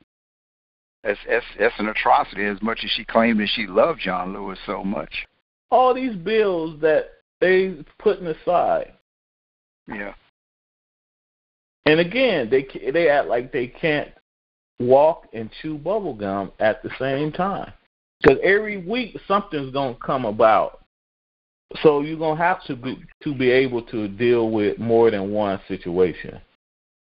That's, 1.01 1.19
that's, 1.29 1.45
that's 1.57 1.79
an 1.79 1.87
atrocity 1.87 2.43
as 2.43 2.61
much 2.61 2.81
as 2.83 2.91
she 2.91 3.05
claimed 3.05 3.39
that 3.39 3.47
she 3.47 3.67
loved 3.67 4.01
John 4.01 4.33
Lewis 4.33 4.59
so 4.65 4.83
much. 4.83 5.25
All 5.71 5.93
these 5.93 6.15
bills 6.15 6.79
that 6.81 7.11
they 7.39 7.83
putting 7.99 8.27
aside, 8.27 8.93
Yeah. 9.87 10.13
and 11.85 11.99
again, 11.99 12.49
they 12.49 12.63
ca- 12.63 12.91
they 12.91 13.09
act 13.09 13.27
like 13.27 13.51
they 13.51 13.67
can't 13.67 14.11
walk 14.79 15.27
and 15.33 15.51
chew 15.61 15.77
bubble 15.77 16.13
gum 16.13 16.51
at 16.59 16.81
the 16.83 16.89
same 16.97 17.31
time. 17.31 17.71
Because 18.21 18.39
every 18.43 18.77
week 18.77 19.17
something's 19.27 19.71
gonna 19.71 19.95
come 19.95 20.25
about, 20.25 20.81
so 21.81 22.01
you're 22.01 22.17
gonna 22.17 22.35
have 22.35 22.63
to 22.65 22.75
be 22.75 22.97
to 23.23 23.33
be 23.33 23.49
able 23.49 23.81
to 23.83 24.07
deal 24.07 24.49
with 24.49 24.77
more 24.79 25.09
than 25.11 25.31
one 25.31 25.59
situation. 25.67 26.39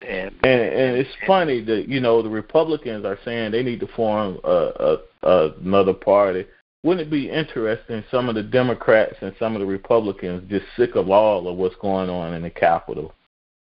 And, 0.02 0.32
And 0.44 0.62
and 0.62 0.98
it's 0.98 1.16
funny 1.28 1.62
that 1.62 1.88
you 1.88 2.00
know 2.00 2.22
the 2.22 2.30
Republicans 2.30 3.06
are 3.06 3.20
saying 3.24 3.52
they 3.52 3.64
need 3.64 3.80
to 3.82 3.88
form 3.88 4.40
a, 4.44 4.98
a, 5.24 5.28
a 5.28 5.54
another 5.60 5.94
party. 5.94 6.46
Wouldn't 6.84 7.08
it 7.08 7.12
be 7.12 7.30
interesting? 7.30 8.04
Some 8.10 8.30
of 8.30 8.36
the 8.36 8.44
Democrats 8.44 9.16
and 9.22 9.36
some 9.38 9.56
of 9.56 9.60
the 9.60 9.66
Republicans 9.66 10.50
just 10.50 10.66
sick 10.78 10.96
of 10.96 11.10
all 11.10 11.48
of 11.48 11.58
what's 11.58 11.76
going 11.76 12.10
on 12.10 12.34
in 12.34 12.42
the 12.42 12.50
Capitol, 12.50 13.14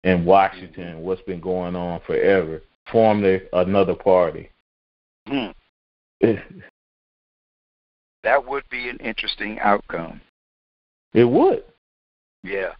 in 0.05 0.25
Washington, 0.25 1.01
what's 1.01 1.23
been 1.23 1.41
going 1.41 1.75
on 1.75 2.01
forever. 2.07 2.63
Form 2.93 3.23
their 3.23 3.43
another 3.53 3.95
party. 3.95 4.51
It, 5.27 5.55
that 8.23 8.47
would 8.47 8.65
be 8.71 8.89
an 8.89 8.99
interesting 8.99 9.59
outcome. 9.61 10.21
it 11.15 11.25
would. 11.25 11.65
Yeah. 12.43 12.73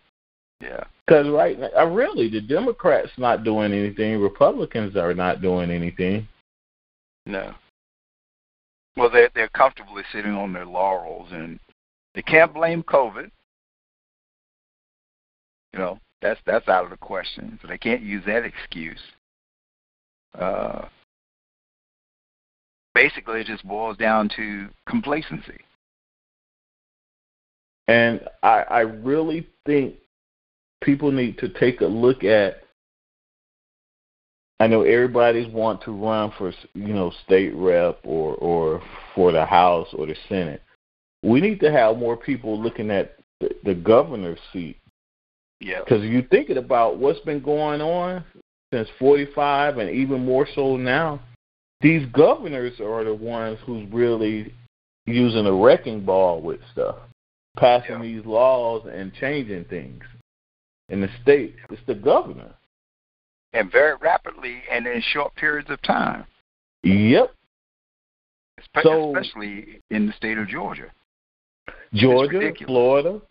Yeah. 0.61 0.85
Because 1.07 1.29
right 1.29 1.59
now, 1.59 1.71
uh, 1.79 1.87
really, 1.87 2.29
the 2.29 2.41
Democrats 2.41 3.11
not 3.17 3.45
doing 3.45 3.73
anything. 3.73 4.21
Republicans 4.21 4.97
are 4.97 5.15
not 5.15 5.43
doing 5.43 5.71
anything. 5.71 6.27
No. 7.27 7.55
Well, 8.97 9.11
they're 9.11 9.31
they're 9.35 9.49
comfortably 9.49 10.03
sitting 10.13 10.33
on 10.33 10.53
their 10.53 10.67
laurels, 10.67 11.29
and 11.31 11.61
they 12.15 12.23
can't 12.23 12.55
blame 12.55 12.83
COVID. 12.83 13.31
You 15.73 15.79
know, 15.79 15.99
that's 16.23 16.41
that's 16.47 16.69
out 16.69 16.85
of 16.85 16.91
the 16.91 16.97
question. 16.97 17.59
So 17.61 17.69
they 17.69 17.79
can't 17.79 18.03
use 18.03 18.25
that 18.27 18.45
excuse. 18.45 19.01
Uh, 20.39 20.87
basically, 22.95 23.41
it 23.41 23.47
just 23.47 23.67
boils 23.67 23.97
down 23.97 24.31
to 24.37 24.69
complacency. 24.89 25.61
And 27.89 28.21
I, 28.43 28.65
I 28.69 28.81
really 28.81 29.47
think 29.65 29.95
people 30.83 31.13
need 31.13 31.39
to 31.39 31.49
take 31.49 31.81
a 31.83 31.87
look 31.87 32.25
at. 32.25 32.63
I 34.59 34.67
know 34.67 34.83
everybody's 34.83 35.53
want 35.53 35.83
to 35.83 35.93
run 35.93 36.33
for 36.39 36.53
you 36.75 36.95
know 36.95 37.13
state 37.25 37.55
rep 37.55 37.99
or 38.05 38.35
or 38.37 38.83
for 39.15 39.33
the 39.33 39.45
House 39.45 39.89
or 39.93 40.07
the 40.07 40.17
Senate. 40.29 40.63
We 41.23 41.41
need 41.41 41.61
to 41.61 41.73
have 41.73 41.99
more 41.99 42.17
people 42.17 42.61
looking 42.61 42.91
at 42.91 43.17
the, 43.41 43.51
the 43.65 43.75
governor's 43.75 44.39
seat 44.53 44.79
Yeah. 45.61 45.81
because 45.81 46.05
you're 46.05 46.23
thinking 46.23 46.57
about 46.57 46.99
what's 46.99 47.21
been 47.21 47.41
going 47.41 47.81
on 47.81 48.25
since 48.73 48.89
45 48.99 49.79
and 49.79 49.91
even 49.91 50.25
more 50.25 50.47
so 50.55 50.77
now. 50.77 51.21
These 51.81 52.07
governors 52.13 52.81
are 52.81 53.05
the 53.05 53.15
ones 53.15 53.59
who's 53.67 53.91
really 53.93 54.55
using 55.07 55.47
a 55.47 55.53
wrecking 55.53 56.05
ball 56.05 56.41
with 56.41 56.61
stuff, 56.73 56.97
passing 57.59 57.97
Yeah. 57.97 58.03
these 58.03 58.25
laws 58.25 58.87
and 58.91 59.13
changing 59.15 59.65
things. 59.65 60.03
In 60.89 61.01
the 61.01 61.11
state, 61.23 61.57
it's 61.71 61.83
the 61.87 61.95
governor. 61.95 62.55
And 63.57 63.73
very 63.73 63.97
rapidly 63.97 64.63
and 64.71 64.87
in 64.87 65.01
short 65.01 65.35
periods 65.35 65.71
of 65.71 65.81
time, 65.83 66.27
Yep. 66.83 67.35
espe- 68.61 68.83
So- 68.83 69.17
especially 69.17 69.81
in 69.91 70.07
the 70.07 70.13
state 70.13 70.37
of 70.37 70.47
Georgia. 70.47 70.93
Georgia. 71.95 72.53
Florida, 72.67 73.23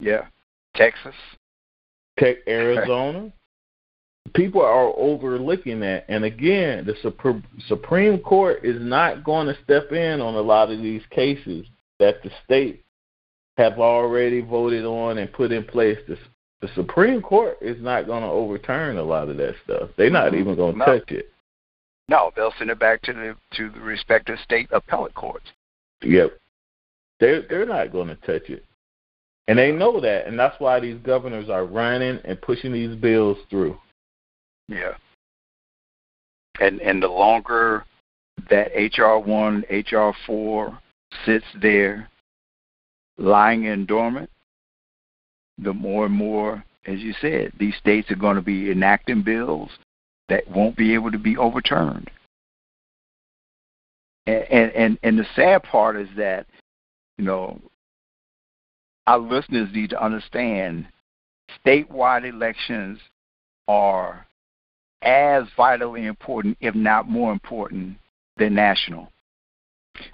Yeah. 0.00 0.26
Texas. 0.74 1.14
Tech, 2.18 2.38
Arizona. 2.48 3.32
People 4.34 4.62
are 4.62 4.92
overlooking 4.96 5.80
that, 5.80 6.06
and 6.08 6.24
again, 6.24 6.86
the 6.86 6.96
Supreme 6.96 7.44
Supreme 7.66 8.18
Court 8.20 8.64
is 8.64 8.80
not 8.80 9.22
going 9.24 9.46
to 9.46 9.62
step 9.62 9.92
in 9.92 10.22
on 10.22 10.34
a 10.34 10.40
lot 10.40 10.70
of 10.70 10.80
these 10.80 11.04
cases 11.06 11.66
that 11.98 12.22
the 12.22 12.30
state 12.44 12.82
have 13.58 13.78
already 13.78 14.40
voted 14.40 14.84
on 14.86 15.18
and 15.18 15.30
put 15.32 15.52
in 15.52 15.64
place. 15.64 15.98
The, 16.08 16.18
the 16.64 16.70
Supreme 16.74 17.20
Court 17.20 17.58
is 17.60 17.76
not 17.82 18.06
going 18.06 18.22
to 18.22 18.28
overturn 18.28 18.96
a 18.96 19.02
lot 19.02 19.28
of 19.28 19.36
that 19.36 19.54
stuff. 19.64 19.90
They're 19.96 20.08
not 20.08 20.32
Mhm. 20.32 20.40
even 20.40 20.54
going 20.54 20.72
to 20.72 20.78
No. 20.78 20.84
touch 20.86 21.12
it. 21.12 21.30
No, 22.08 22.32
they'll 22.34 22.52
send 22.52 22.70
it 22.70 22.78
back 22.78 23.02
to 23.02 23.12
the 23.12 23.36
to 23.56 23.68
the 23.68 23.80
respective 23.80 24.40
state 24.40 24.68
appellate 24.70 25.14
courts. 25.14 25.52
Yep, 26.00 26.38
they're 27.20 27.42
they're 27.42 27.66
not 27.66 27.92
going 27.92 28.08
to 28.08 28.14
touch 28.16 28.48
it, 28.48 28.64
and 29.46 29.58
they 29.58 29.72
know 29.72 30.00
that, 30.00 30.26
and 30.26 30.38
that's 30.38 30.58
why 30.58 30.80
these 30.80 30.98
governors 31.00 31.50
are 31.50 31.66
running 31.66 32.18
and 32.24 32.40
pushing 32.40 32.72
these 32.72 32.96
bills 32.96 33.38
through. 33.50 33.78
Yeah. 34.68 34.96
And 36.60 36.80
and 36.80 37.02
the 37.02 37.08
longer 37.08 37.84
that 38.48 38.74
HR 38.74 39.18
one, 39.18 39.66
HR 39.68 40.12
four 40.24 40.78
sits 41.26 41.46
there 41.56 42.08
lying 43.18 43.64
in 43.64 43.84
dormant, 43.84 44.30
the 45.58 45.72
more 45.72 46.06
and 46.06 46.14
more, 46.14 46.64
as 46.86 47.00
you 47.00 47.14
said, 47.20 47.52
these 47.58 47.76
states 47.76 48.10
are 48.10 48.16
going 48.16 48.36
to 48.36 48.42
be 48.42 48.70
enacting 48.70 49.22
bills 49.22 49.70
that 50.28 50.48
won't 50.50 50.76
be 50.76 50.94
able 50.94 51.10
to 51.10 51.18
be 51.18 51.36
overturned. 51.36 52.10
And 54.26 54.72
and 54.72 54.98
and, 55.02 55.18
the 55.18 55.26
sad 55.36 55.62
part 55.64 55.96
is 55.96 56.08
that, 56.16 56.46
you 57.18 57.24
know, 57.26 57.60
our 59.06 59.18
listeners 59.18 59.68
need 59.74 59.90
to 59.90 60.02
understand 60.02 60.86
statewide 61.64 62.26
elections 62.26 62.98
are 63.68 64.26
as 65.02 65.44
vitally 65.56 66.06
important, 66.06 66.56
if 66.60 66.74
not 66.74 67.06
more 67.08 67.32
important, 67.32 67.98
than 68.38 68.54
national. 68.54 69.12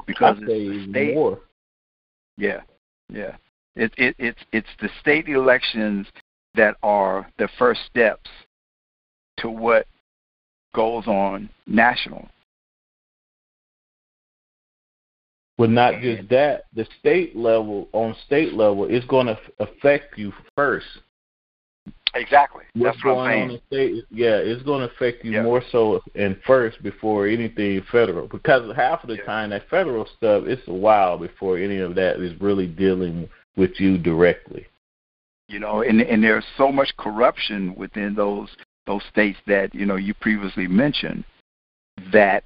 Because 0.07 0.37
it's 0.41 0.47
the 0.47 0.91
state, 0.91 1.15
more. 1.15 1.39
yeah, 2.37 2.63
yeah. 3.09 3.37
It, 3.77 3.93
it, 3.97 4.15
it's 4.19 4.41
it's 4.53 4.69
the 4.81 4.89
state 5.01 5.29
elections 5.29 6.07
that 6.55 6.77
are 6.83 7.31
the 7.39 7.49
first 7.59 7.81
steps 7.87 8.29
to 9.39 9.49
what 9.49 9.87
goes 10.75 11.07
on 11.07 11.49
national. 11.67 12.29
But 15.57 15.71
not 15.71 16.01
just 16.01 16.29
that, 16.31 16.65
the 16.75 16.87
state 16.99 17.37
level 17.37 17.89
on 17.93 18.17
state 18.25 18.55
level 18.55 18.87
is 18.87 19.05
going 19.05 19.27
to 19.27 19.39
affect 19.59 20.17
you 20.17 20.33
first. 20.57 20.87
Exactly. 22.15 22.65
What's 22.75 22.97
That's 22.97 23.05
what 23.05 23.15
going 23.15 23.31
I'm 23.31 23.43
on 23.43 23.49
saying. 23.49 23.51
in 23.51 23.61
state? 23.67 24.05
Yeah, 24.11 24.37
it's 24.37 24.63
going 24.63 24.89
to 24.89 24.93
affect 24.95 25.25
you 25.25 25.33
Yeah. 25.33 25.43
more 25.43 25.63
so 25.71 26.01
and 26.15 26.41
first 26.47 26.83
before 26.83 27.27
anything 27.27 27.83
federal. 27.93 28.27
Because 28.27 28.75
half 28.75 29.05
of 29.05 29.09
the 29.09 29.17
Yeah. 29.17 29.25
time 29.25 29.51
that 29.51 29.69
federal 29.69 30.07
stuff, 30.07 30.47
it's 30.47 30.67
a 30.67 30.73
while 30.73 31.19
before 31.19 31.59
any 31.59 31.79
of 31.79 31.95
that 31.95 32.17
is 32.21 32.41
really 32.41 32.67
dealing 32.67 33.29
with 33.57 33.79
you 33.79 33.99
directly. 33.99 34.67
you 35.49 35.59
know 35.59 35.83
and 35.83 36.01
and 36.01 36.23
there's 36.23 36.45
so 36.57 36.71
much 36.71 36.97
corruption 36.97 37.75
within 37.75 38.15
those 38.15 38.49
those 38.87 39.03
states 39.11 39.39
that 39.47 39.75
you 39.75 39.87
know 39.87 39.97
you 39.97 40.15
previously 40.15 40.67
mentioned 40.67 41.25
that 42.13 42.45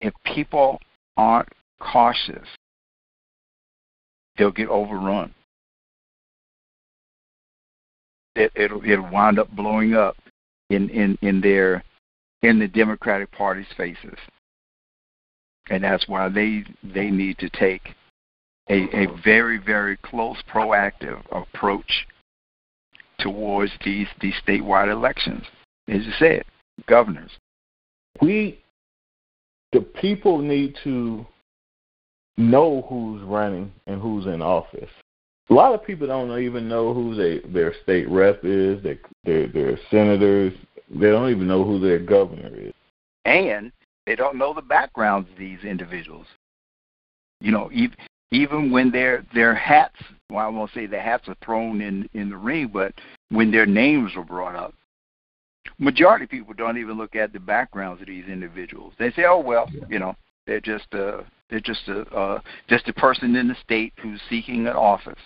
if 0.00 0.12
people 0.24 0.80
aren't 1.16 1.48
cautious 1.80 2.48
they'll 4.36 4.50
get 4.50 4.68
overrun 4.68 5.32
it 8.34 8.50
it'll 8.54 8.82
it'll 8.84 9.10
wind 9.10 9.38
up 9.38 9.50
blowing 9.54 9.94
up 9.94 10.16
in 10.70 10.88
in 10.90 11.18
in 11.22 11.40
their 11.40 11.84
in 12.42 12.58
the 12.58 12.68
democratic 12.68 13.30
party's 13.32 13.66
faces 13.76 14.18
and 15.70 15.84
that's 15.84 16.08
why 16.08 16.28
they 16.28 16.64
they 16.82 17.10
need 17.10 17.36
to 17.38 17.48
take 17.50 17.94
a, 18.68 18.88
a 18.96 19.06
very 19.24 19.58
very 19.58 19.96
close 19.98 20.36
proactive 20.52 21.22
approach 21.32 22.06
towards 23.18 23.72
these 23.84 24.06
these 24.20 24.34
statewide 24.46 24.90
elections. 24.90 25.44
As 25.88 26.04
you 26.04 26.12
said, 26.18 26.44
governors. 26.86 27.30
We, 28.20 28.60
the 29.72 29.80
people 29.80 30.38
need 30.38 30.76
to 30.84 31.26
know 32.36 32.86
who's 32.88 33.22
running 33.22 33.72
and 33.86 34.00
who's 34.00 34.26
in 34.26 34.42
office. 34.42 34.90
A 35.50 35.54
lot 35.54 35.74
of 35.74 35.84
people 35.84 36.06
don't 36.06 36.38
even 36.42 36.68
know 36.68 36.92
who 36.92 37.14
they, 37.14 37.40
their 37.48 37.74
state 37.82 38.08
rep 38.08 38.44
is, 38.44 38.82
their, 38.82 38.98
their 39.24 39.48
their 39.48 39.78
senators. 39.90 40.52
They 40.90 41.10
don't 41.10 41.30
even 41.30 41.46
know 41.46 41.64
who 41.64 41.80
their 41.80 41.98
governor 41.98 42.54
is. 42.54 42.74
And 43.24 43.72
they 44.06 44.14
don't 44.14 44.36
know 44.36 44.52
the 44.52 44.62
backgrounds 44.62 45.28
of 45.30 45.38
these 45.38 45.60
individuals. 45.64 46.26
You 47.40 47.52
know, 47.52 47.70
even 47.72 47.96
even 48.30 48.70
when 48.70 48.90
their 48.90 49.24
their 49.34 49.54
hats 49.54 49.96
well 50.30 50.44
I 50.44 50.48
won't 50.48 50.70
say 50.72 50.86
the 50.86 51.00
hats 51.00 51.28
are 51.28 51.36
thrown 51.44 51.80
in, 51.80 52.08
in 52.12 52.30
the 52.30 52.36
ring, 52.36 52.70
but 52.72 52.92
when 53.30 53.50
their 53.50 53.66
names 53.66 54.12
are 54.16 54.24
brought 54.24 54.54
up. 54.54 54.74
Majority 55.78 56.24
of 56.24 56.30
people 56.30 56.54
don't 56.54 56.78
even 56.78 56.96
look 56.96 57.14
at 57.14 57.32
the 57.32 57.38
backgrounds 57.38 58.00
of 58.00 58.08
these 58.08 58.26
individuals. 58.26 58.94
They 58.98 59.10
say, 59.12 59.24
Oh 59.26 59.40
well, 59.40 59.68
Yeah. 59.72 59.84
you 59.88 59.98
know, 59.98 60.16
they're 60.46 60.60
just 60.60 60.92
uh 60.94 61.22
they're 61.50 61.60
just 61.60 61.88
a 61.88 62.00
uh 62.14 62.40
just 62.68 62.88
a 62.88 62.92
person 62.92 63.36
in 63.36 63.48
the 63.48 63.56
state 63.62 63.92
who's 64.00 64.20
seeking 64.28 64.66
an 64.66 64.74
office. 64.74 65.20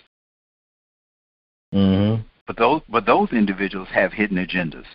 Mm-hmm. 1.74 2.22
But 2.46 2.56
those 2.58 2.82
but 2.88 3.06
those 3.06 3.30
individuals 3.32 3.88
have 3.92 4.12
hidden 4.12 4.36
agendas. 4.36 4.86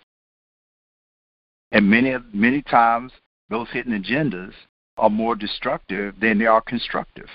And 1.71 1.89
many 1.89 2.15
many 2.33 2.61
times 2.61 3.11
those 3.49 3.67
hidden 3.71 4.01
agendas 4.01 4.53
are 4.97 5.09
more 5.09 5.35
destructive 5.35 6.15
than 6.19 6.37
they 6.37 6.45
are 6.45 6.61
constructive. 6.61 7.29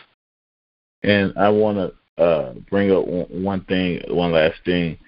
And 1.03 1.33
I 1.37 1.49
want 1.49 1.79
to 2.19 2.23
uh, 2.23 2.55
bring 2.71 2.93
up 2.93 3.07
one 3.07 3.65
thing, 3.65 4.03
one 4.09 4.33
last 4.33 4.57
thing. 4.65 4.99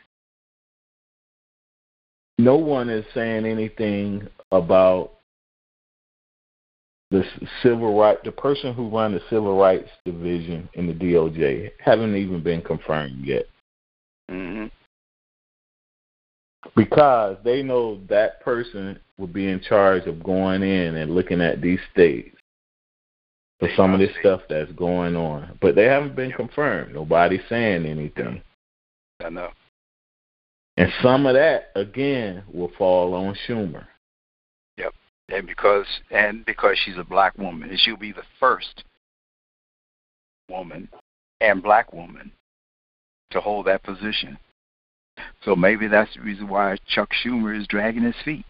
No 2.38 2.56
one 2.56 2.88
is 2.88 3.04
saying 3.14 3.46
anything 3.46 4.26
about 4.50 5.12
the 7.10 7.24
civil 7.62 7.96
right. 7.96 8.22
The 8.24 8.32
person 8.32 8.74
who 8.74 8.88
run 8.88 9.12
the 9.12 9.20
civil 9.30 9.56
rights 9.56 9.88
division 10.04 10.68
in 10.74 10.88
the 10.88 10.94
DOJ 10.94 11.70
haven't 11.78 12.16
even 12.16 12.42
been 12.42 12.60
confirmed 12.60 13.24
yet 13.24 13.46
Mm-hmm. 14.30 14.66
because 16.76 17.36
they 17.44 17.62
know 17.62 18.00
that 18.08 18.40
person 18.40 18.98
will 19.18 19.26
be 19.26 19.48
in 19.48 19.60
charge 19.60 20.06
of 20.06 20.22
going 20.22 20.62
in 20.62 20.96
and 20.96 21.14
looking 21.14 21.42
at 21.42 21.60
these 21.60 21.78
states 21.92 22.33
for 23.64 23.76
some 23.76 23.94
of 23.94 24.00
this 24.00 24.14
stuff 24.20 24.42
that's 24.48 24.70
going 24.72 25.16
on. 25.16 25.58
But 25.60 25.74
they 25.74 25.84
haven't 25.84 26.16
been 26.16 26.32
confirmed. 26.32 26.94
Nobody's 26.94 27.40
saying 27.48 27.86
anything. 27.86 28.42
I 29.24 29.30
know. 29.30 29.50
And 30.76 30.92
some 31.02 31.26
of 31.26 31.34
that 31.34 31.70
again 31.76 32.42
will 32.52 32.70
fall 32.76 33.14
on 33.14 33.36
Schumer. 33.46 33.86
Yep. 34.76 34.92
And 35.28 35.46
because 35.46 35.86
and 36.10 36.44
because 36.44 36.76
she's 36.84 36.98
a 36.98 37.04
black 37.04 37.38
woman, 37.38 37.70
and 37.70 37.78
she'll 37.78 37.96
be 37.96 38.12
the 38.12 38.24
first 38.40 38.84
woman 40.50 40.88
and 41.40 41.62
black 41.62 41.92
woman 41.92 42.32
to 43.30 43.40
hold 43.40 43.66
that 43.66 43.82
position. 43.82 44.36
So 45.44 45.54
maybe 45.54 45.86
that's 45.86 46.12
the 46.14 46.22
reason 46.22 46.48
why 46.48 46.76
Chuck 46.88 47.10
Schumer 47.24 47.58
is 47.58 47.66
dragging 47.68 48.02
his 48.02 48.16
feet. 48.24 48.44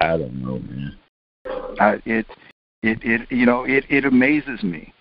I 0.00 0.16
don't 0.16 0.40
know, 0.40 0.60
man. 0.60 0.96
Uh, 1.80 1.96
it, 2.06 2.26
it, 2.82 2.98
it, 3.02 3.30
you 3.30 3.46
know, 3.46 3.64
it, 3.64 3.84
it 3.88 4.04
amazes 4.04 4.62
me. 4.62 4.92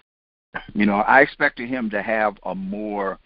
You 0.74 0.86
know, 0.86 0.98
I 0.98 1.22
expected 1.22 1.70
him 1.70 1.90
to 1.92 2.02
have 2.02 2.38
a 2.44 2.54
more 2.54 3.18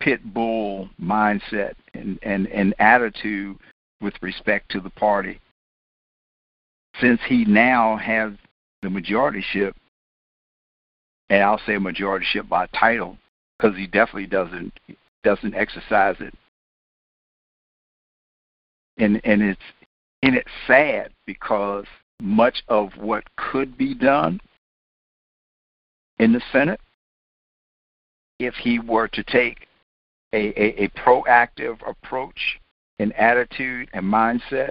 pit 0.00 0.20
bull 0.32 0.88
mindset 1.00 1.74
and, 1.94 2.18
and, 2.22 2.46
and 2.48 2.74
attitude 2.78 3.56
with 4.00 4.14
respect 4.22 4.70
to 4.72 4.80
the 4.80 4.90
party. 4.90 5.40
Since 7.00 7.20
he 7.26 7.44
now 7.44 7.96
has 7.96 8.32
the 8.82 8.88
majorityship, 8.88 9.72
and 11.30 11.42
I'll 11.42 11.60
say 11.66 11.74
majorityship 11.74 12.48
by 12.48 12.66
title, 12.66 13.18
because 13.58 13.76
he 13.76 13.86
definitely 13.86 14.26
doesn't 14.26 14.72
doesn't 15.24 15.54
exercise 15.54 16.16
it. 16.20 16.34
And 18.96 19.20
and 19.24 19.42
it's 19.42 19.60
and 20.22 20.34
it's 20.34 20.50
sad 20.66 21.12
because 21.26 21.84
much 22.20 22.62
of 22.68 22.90
what 22.96 23.24
could 23.36 23.76
be 23.78 23.94
done 23.94 24.40
in 26.18 26.32
the 26.32 26.42
Senate, 26.52 26.80
if 28.38 28.54
he 28.54 28.78
were 28.78 29.08
to 29.08 29.22
take 29.24 29.68
a, 30.32 30.48
a, 30.60 30.84
a 30.84 30.88
proactive 30.90 31.78
approach 31.88 32.58
and 32.98 33.12
attitude 33.14 33.88
and 33.92 34.04
mindset, 34.04 34.70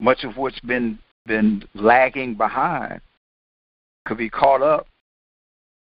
much 0.00 0.24
of 0.24 0.36
what's 0.36 0.60
been 0.60 0.98
been 1.26 1.64
lagging 1.74 2.34
behind 2.34 3.00
could 4.04 4.18
be 4.18 4.28
caught 4.28 4.60
up 4.60 4.86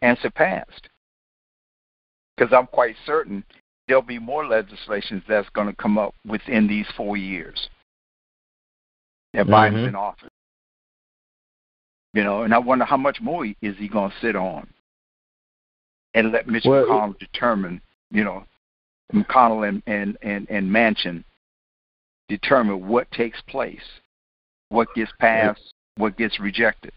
and 0.02 0.18
surpassed. 0.22 0.90
Because 2.38 2.54
I'm 2.54 2.68
quite 2.68 2.96
certain 3.06 3.44
there'll 3.88 4.02
be 4.02 4.20
more 4.20 4.46
legislation 4.46 5.22
that's 5.28 5.50
going 5.50 5.68
to 5.68 5.76
come 5.76 5.98
up 5.98 6.14
within 6.26 6.68
these 6.68 6.88
four 6.96 7.18
years 7.18 7.70
that 9.36 9.48
Biden's 9.48 9.76
Mhm. 9.76 9.88
in 9.90 9.96
office. 9.96 10.30
You 12.14 12.24
know, 12.24 12.44
and 12.44 12.54
I 12.54 12.58
wonder 12.58 12.86
how 12.86 12.98
much 12.98 13.20
more 13.22 13.46
is 13.46 13.78
he 13.78 13.88
going 13.88 14.12
to 14.12 14.20
sit 14.20 14.36
on 14.36 14.68
and 16.14 16.32
let 16.32 16.48
Mitch 16.48 16.64
Well, 16.66 16.86
McConnell 16.86 17.20
determine, 17.20 17.82
you 18.10 18.24
know, 18.24 18.46
McConnell 19.14 19.68
and, 19.68 19.84
and, 19.86 20.18
and, 20.22 20.50
and 20.50 20.72
Manchin 20.72 21.24
determine 22.30 22.88
what 22.88 23.12
takes 23.12 23.42
place, 23.42 23.84
what 24.70 24.88
gets 24.96 25.12
passed, 25.20 25.74
what 25.98 26.18
gets 26.18 26.40
rejected. 26.40 26.94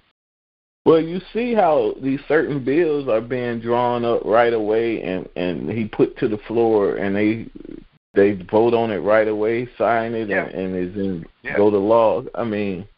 Well, 0.85 1.01
you 1.01 1.21
see 1.35 1.53
how 1.53 1.95
these 2.01 2.21
certain 2.29 2.65
bills 2.65 3.09
are 3.09 3.21
being 3.21 3.61
drawn 3.61 4.05
up 4.07 4.23
right 4.25 4.55
away, 4.55 5.03
and 5.03 5.29
and 5.37 5.69
he 5.69 5.85
put 5.85 6.17
to 6.19 6.29
the 6.29 6.39
floor, 6.39 6.97
and 6.97 7.15
they 7.15 7.47
they 8.19 8.33
vote 8.33 8.75
on 8.75 8.91
it 8.91 8.99
right 8.99 9.29
away, 9.29 9.69
sign 9.79 10.13
it, 10.15 10.29
Yeah. 10.29 10.47
and, 10.47 10.55
and 10.55 10.77
is 10.77 10.97
in 10.97 11.27
Yeah. 11.43 11.57
go 11.57 11.71
to 11.71 11.79
law. 11.79 12.25
I 12.35 12.45
mean, 12.45 12.89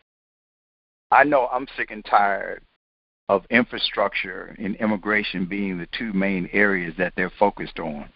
I 1.11 1.25
know 1.25 1.49
I'm 1.49 1.69
sick 1.77 1.91
and 1.91 2.05
tired 2.05 2.63
of 3.29 3.45
infrastructure 3.51 4.57
and 4.59 4.77
immigration 4.77 5.45
being 5.45 5.77
the 5.79 5.87
two 5.87 6.13
main 6.13 6.49
areas 6.53 6.95
that 6.97 7.15
they're 7.17 7.31
focused 7.39 7.79
on. 7.79 8.11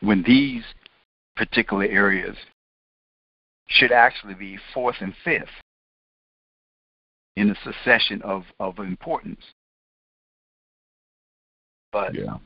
When 0.00 0.22
these 0.24 0.64
particular 1.36 1.84
areas 1.84 2.36
should 3.68 3.92
actually 3.92 4.34
be 4.34 4.58
fourth 4.74 4.96
and 5.00 5.14
fifth 5.24 5.48
in 7.36 7.48
the 7.48 7.56
succession 7.62 8.20
of, 8.22 8.44
of 8.58 8.78
importance. 8.80 9.54
But 11.92 12.14
yeah, 12.14 12.38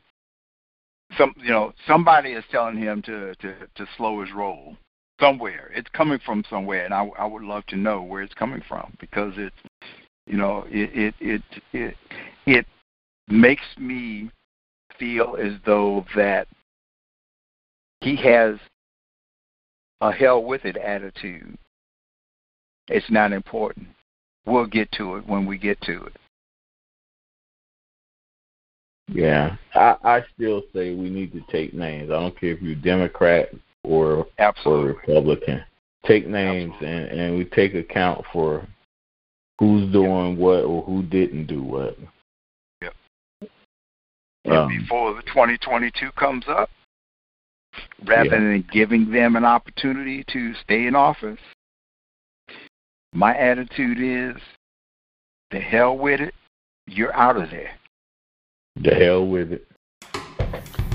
some 1.17 1.33
you 1.37 1.49
know, 1.49 1.73
somebody 1.87 2.31
is 2.31 2.43
telling 2.51 2.77
him 2.77 3.01
to, 3.03 3.35
to, 3.35 3.55
to 3.75 3.87
slow 3.97 4.21
his 4.21 4.31
roll. 4.33 4.75
Somewhere. 5.19 5.71
It's 5.75 5.89
coming 5.93 6.19
from 6.23 6.43
somewhere 6.47 6.85
and 6.85 6.93
I 6.93 7.07
I 7.17 7.25
would 7.25 7.41
love 7.43 7.65
to 7.67 7.75
know 7.75 8.03
where 8.03 8.21
it's 8.21 8.35
coming 8.35 8.61
from 8.67 8.95
because 8.99 9.33
it's 9.37 9.55
you 10.27 10.37
know, 10.37 10.65
it 10.69 10.91
it 10.93 11.15
it 11.19 11.41
it, 11.73 11.95
it 12.45 12.65
makes 13.27 13.65
me 13.79 14.29
feel 14.99 15.37
as 15.39 15.53
though 15.65 16.05
that 16.15 16.47
he 18.01 18.15
has 18.17 18.57
a 20.01 20.11
hell 20.11 20.43
with 20.43 20.65
it 20.65 20.77
attitude. 20.77 21.57
It's 22.89 23.09
not 23.09 23.33
important. 23.33 23.87
We'll 24.45 24.67
get 24.67 24.91
to 24.93 25.15
it 25.15 25.27
when 25.27 25.45
we 25.45 25.57
get 25.57 25.81
to 25.81 26.03
it. 26.05 26.15
Yeah. 29.07 29.55
I 29.73 29.95
I 30.03 30.25
still 30.35 30.63
say 30.73 30.93
we 30.93 31.09
need 31.09 31.31
to 31.33 31.41
take 31.51 31.73
names. 31.73 32.09
I 32.11 32.19
don't 32.19 32.39
care 32.39 32.51
if 32.51 32.61
you're 32.61 32.75
Democrat 32.75 33.49
or 33.83 34.17
or 34.17 34.27
Absolutely. 34.39 34.93
Republican. 35.07 35.63
Take 36.05 36.27
names 36.27 36.73
and 36.81 37.09
and 37.09 37.37
we 37.37 37.45
take 37.45 37.73
account 37.73 38.23
for 38.31 38.67
who's 39.59 39.91
doing 39.91 40.37
what 40.37 40.63
or 40.63 40.83
who 40.83 41.03
didn't 41.03 41.47
do 41.47 41.63
what. 41.63 41.97
Yep. 42.81 42.93
And 44.45 44.53
Um, 44.53 44.69
before 44.69 45.13
the 45.15 45.23
2022 45.23 46.11
comes 46.11 46.47
up, 46.47 46.69
rather 48.05 48.25
Yeah. 48.25 48.39
than 48.39 48.61
giving 48.71 49.11
them 49.11 49.35
an 49.35 49.45
opportunity 49.45 50.23
to 50.25 50.53
stay 50.55 50.85
in 50.85 50.95
office, 50.95 51.39
my 53.13 53.35
attitude 53.35 53.99
is, 53.99 54.41
the 55.49 55.59
hell 55.59 55.97
with 55.97 56.21
it, 56.21 56.35
you're 56.85 57.15
out 57.15 57.37
of 57.37 57.49
there. 57.49 57.71
The 58.81 58.93
hell 58.95 59.25
with 59.25 59.51
it. 59.53 59.67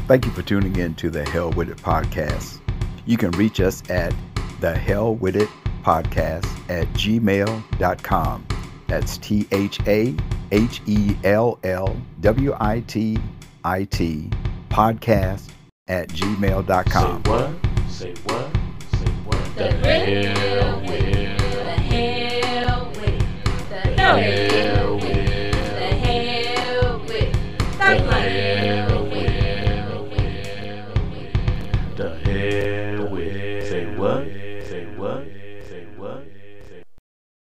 Thank 0.08 0.26
you 0.26 0.32
for 0.32 0.42
tuning 0.42 0.76
in 0.76 0.94
to 0.96 1.10
the 1.10 1.24
Hell 1.24 1.50
With 1.52 1.70
It 1.70 1.78
podcast. 1.78 2.60
You 3.06 3.16
can 3.16 3.30
reach 3.32 3.60
us 3.60 3.82
at 3.90 4.14
the 4.60 4.74
Hell 4.74 5.14
With 5.14 5.36
It 5.36 5.48
podcast 5.82 6.46
at 6.70 6.86
gmail.com. 6.94 8.46
That's 8.88 9.16
T 9.18 9.46
H 9.52 9.78
A 9.86 10.14
H 10.50 10.80
E 10.86 11.16
L 11.24 11.58
L 11.64 11.96
W 12.20 12.54
I 12.60 12.80
T 12.80 13.18
I 13.64 13.84
T 13.84 14.28
podcast 14.68 15.50
at 15.88 16.10
Say 16.10 16.16
gmail.com. 16.16 17.22
what? 17.22 17.50
Say 17.88 18.14
what? 18.24 18.50
Say 18.98 19.10
what? 19.24 19.56
The 19.56 19.72
hell 19.72 20.80
with 20.80 20.90
it. 20.92 21.38
The 21.38 21.64
hell 21.64 22.88
with 22.90 23.08
it. 23.08 23.24
The 23.70 24.02
hell 24.02 24.16
with 24.16 24.52
it. 24.52 24.71